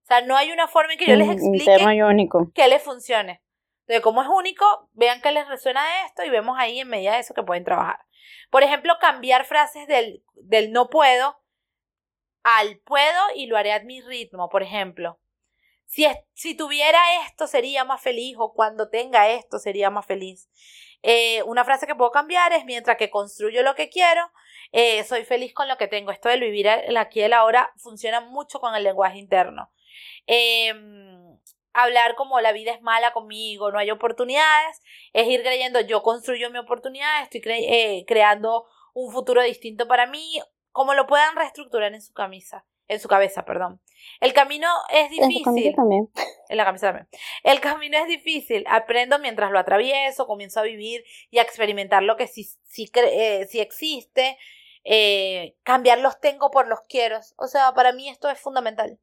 [0.09, 2.51] O sea, no hay una forma en que yo les explique único.
[2.55, 3.43] que les funcione.
[3.81, 7.19] Entonces, como es único, vean que les resuena esto y vemos ahí en medida de
[7.19, 8.01] eso que pueden trabajar.
[8.49, 11.37] Por ejemplo, cambiar frases del, del no puedo
[12.43, 15.21] al puedo y lo haré a mi ritmo, por ejemplo.
[15.85, 20.49] Si, si tuviera esto sería más feliz o cuando tenga esto sería más feliz.
[21.03, 24.23] Eh, una frase que puedo cambiar es mientras que construyo lo que quiero,
[24.73, 26.13] eh, soy feliz con lo que tengo.
[26.13, 29.71] Esto de vivir aquí y el ahora funciona mucho con el lenguaje interno.
[30.27, 30.73] Eh,
[31.79, 34.83] hablar como la vida es mala conmigo, no hay oportunidades,
[35.13, 40.41] es ir creyendo yo construyo mi oportunidad, estoy eh, creando un futuro distinto para mí,
[40.73, 43.81] como lo puedan reestructurar en su camisa, en su cabeza, perdón.
[44.21, 45.67] El camino es difícil.
[45.69, 46.11] En, también.
[46.49, 47.09] en la camisa también.
[47.43, 52.17] El camino es difícil, aprendo mientras lo atravieso, comienzo a vivir y a experimentar lo
[52.17, 54.39] que sí, sí, eh, existe,
[54.85, 57.21] eh, cambiar los tengo por los quiero.
[57.37, 58.99] O sea, para mí esto es fundamental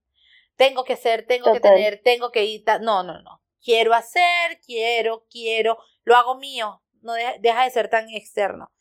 [0.55, 2.63] tengo que ser, tengo que tener, tengo que ir.
[2.81, 3.41] No, no, no.
[3.61, 8.71] Quiero hacer, quiero, quiero, lo hago mío, no deja, de ser tan externo.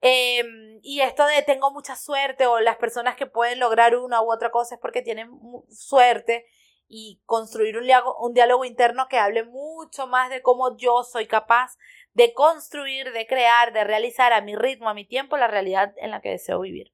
[0.00, 4.30] Em, y esto de tengo mucha suerte o las personas que pueden lograr una u
[4.30, 5.30] otra cosa es porque tienen
[5.70, 6.46] suerte
[6.86, 11.26] y construir un diálogo, un diálogo interno que hable mucho más de cómo yo soy
[11.26, 11.76] capaz
[12.12, 16.10] de construir, de crear, de realizar a mi ritmo, a mi tiempo, la realidad en
[16.10, 16.93] la que deseo vivir.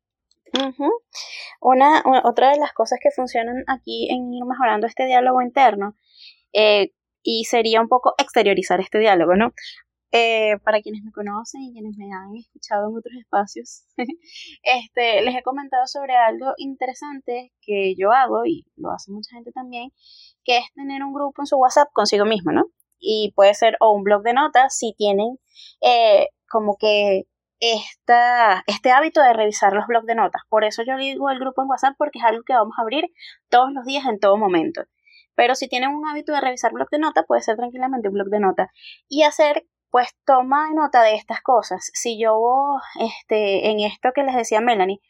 [1.60, 5.96] Una, otra de las cosas que funcionan aquí en ir mejorando este diálogo interno
[6.52, 6.92] eh,
[7.22, 9.52] y sería un poco exteriorizar este diálogo, ¿no?
[10.12, 13.84] Eh, para quienes me conocen y quienes me han escuchado en otros espacios,
[14.64, 19.52] este, les he comentado sobre algo interesante que yo hago y lo hace mucha gente
[19.52, 19.92] también,
[20.42, 22.64] que es tener un grupo en su WhatsApp consigo mismo, ¿no?
[22.98, 25.38] Y puede ser o un blog de notas si tienen
[25.80, 27.26] eh, como que
[27.60, 30.42] esta, este hábito de revisar los blogs de notas.
[30.48, 33.04] Por eso yo digo el grupo en WhatsApp porque es algo que vamos a abrir
[33.48, 34.82] todos los días en todo momento.
[35.34, 38.28] Pero si tienen un hábito de revisar blog de notas, puede ser tranquilamente un blog
[38.28, 38.68] de notas
[39.08, 41.90] y hacer pues toma nota de estas cosas.
[41.94, 42.38] Si yo
[43.00, 45.00] este en esto que les decía Melanie,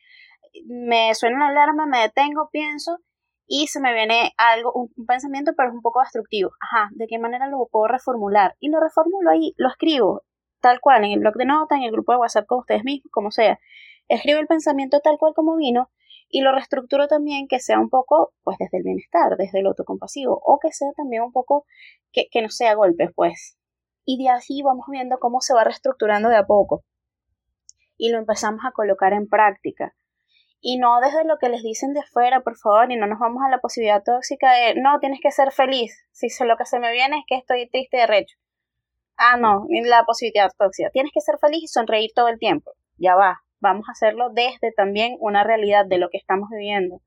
[0.67, 2.99] me suena la alarma, me detengo, pienso
[3.47, 6.51] y se me viene algo, un, un, pensamiento, pero es un poco destructivo.
[6.61, 8.57] Ajá, ¿de qué manera lo puedo reformular?
[8.61, 10.23] Y lo reformulo ahí, lo escribo
[10.61, 13.11] tal cual, en el blog de notas, en el grupo de WhatsApp con ustedes mismos,
[13.11, 13.59] como sea.
[14.09, 15.91] Escribo el pensamiento tal cual como vino
[16.29, 20.41] y lo reestructuro también que sea un poco, pues, desde el bienestar, desde el autocompasivo,
[20.45, 21.67] o que sea también un poco
[22.13, 23.59] que, que no sea golpes, pues.
[24.05, 26.85] Y de así vamos viendo cómo se va reestructurando de a poco.
[27.97, 29.95] Y lo empezamos a colocar en práctica.
[30.61, 33.43] Y no desde lo que les dicen de afuera, por favor, y no nos vamos
[33.45, 36.07] a la posibilidad tóxica de, no, tienes que ser feliz.
[36.13, 38.37] Si lo que se me viene es que estoy triste de recho
[39.21, 40.91] ah, no, la positividad tóxica.
[40.91, 42.73] Tienes que ser feliz y sonreír todo el tiempo.
[42.97, 47.01] Ya va, vamos a hacerlo desde también una realidad de lo que estamos viviendo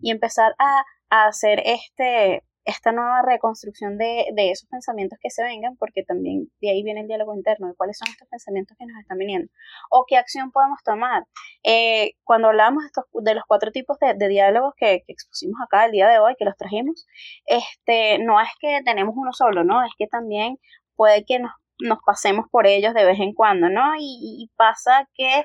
[0.00, 6.02] y empezar a, hacer este, esta nueva reconstrucción de, esos pensamientos que se vengan, porque
[6.06, 9.16] también de ahí viene el diálogo interno, de cuáles son estos pensamientos que nos están
[9.16, 9.50] viniendo,
[9.90, 11.24] o qué acción podemos tomar.
[11.64, 15.86] Eh, cuando hablamos de, estos, de los cuatro tipos de, diálogos que, que, expusimos acá
[15.86, 17.06] el día de hoy, que los trajimos,
[17.46, 19.82] este, no es que tenemos uno solo, ¿no?
[19.82, 20.58] Es que también
[20.98, 23.92] puede que nos, nos pasemos por ellos de vez en cuando, ¿no?
[23.98, 25.44] Y, pasa que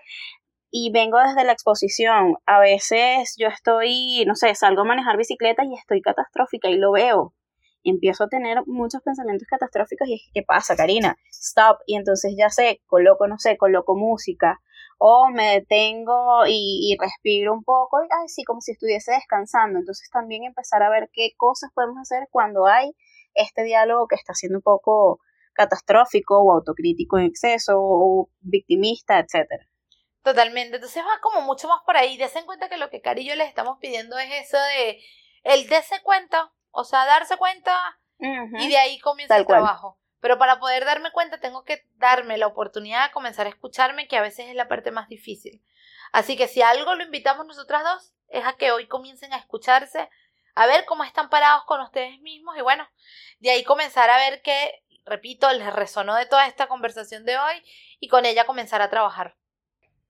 [0.71, 2.35] y vengo desde la exposición.
[2.47, 6.91] A veces yo estoy, no sé, salgo a manejar bicicleta y estoy catastrófica y lo
[6.91, 7.35] veo.
[7.83, 11.15] Y empiezo a tener muchos pensamientos catastróficos y es ¿qué pasa, Karina?
[11.29, 11.79] Stop.
[11.85, 14.59] Y entonces ya sé, coloco, no sé, coloco música
[14.97, 19.79] o me detengo y, respiro un poco y así como si estuviese descansando.
[19.79, 22.95] Entonces también empezar a ver qué cosas podemos hacer cuando hay
[23.33, 25.19] este diálogo que está siendo un poco
[25.53, 29.67] catastrófico o autocrítico en exceso o victimista, etcétera.
[30.23, 32.17] Totalmente, entonces va como mucho más por ahí.
[32.17, 35.01] Desen cuenta que lo que Cari y yo les estamos pidiendo es eso de
[35.43, 37.77] el dese cuenta, o sea, darse cuenta
[38.19, 39.99] y de ahí comienza el trabajo.
[40.21, 44.15] Pero para poder darme cuenta tengo que darme la oportunidad de comenzar a escucharme, que
[44.15, 45.61] a veces es la parte más difícil.
[46.13, 50.09] Así que si algo lo invitamos nosotras dos, es a que hoy comiencen a escucharse,
[50.55, 52.87] a ver cómo están parados con ustedes mismos y bueno,
[53.39, 57.55] de ahí comenzar a ver qué, repito, les resonó de toda esta conversación de hoy
[57.99, 59.35] y con ella comenzar a trabajar.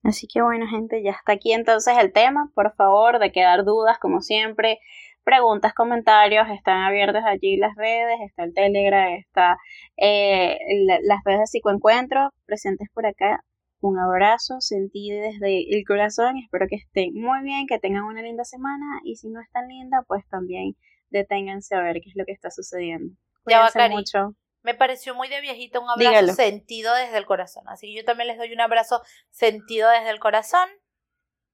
[0.04, 2.52] Así que bueno, gente, ya está aquí entonces el tema.
[2.54, 4.80] Por favor, de quedar dudas, como siempre,
[5.24, 9.58] preguntas, comentarios, están abiertas allí las redes, está el Telegram, está
[9.98, 10.58] eh,
[11.04, 13.44] las redes de psicoencuentro presentes por acá.
[13.80, 16.38] Un abrazo sentido desde el corazón.
[16.38, 19.68] Espero que estén muy bien, que tengan una linda semana y si no es tan
[19.68, 20.76] linda, pues también
[21.10, 23.16] deténganse a ver qué es lo que está sucediendo.
[23.44, 24.36] Cuídense ya mucho.
[24.64, 27.64] Me pareció muy de viejita un abrazo sentido desde el corazón.
[27.68, 30.68] Así que yo también les doy un abrazo sentido desde el corazón.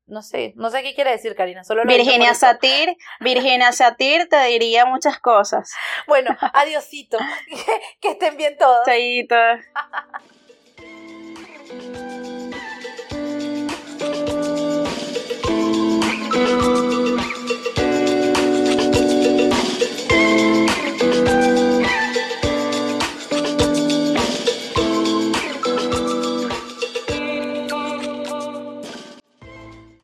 [0.05, 4.85] No sé, no sé qué quiere decir Karina, solo Virginia Satir, Virginia Satir te diría
[4.85, 5.71] muchas cosas.
[6.07, 7.17] Bueno, adiosito.
[8.01, 8.85] que estén bien todos.
[8.85, 9.35] Chaito.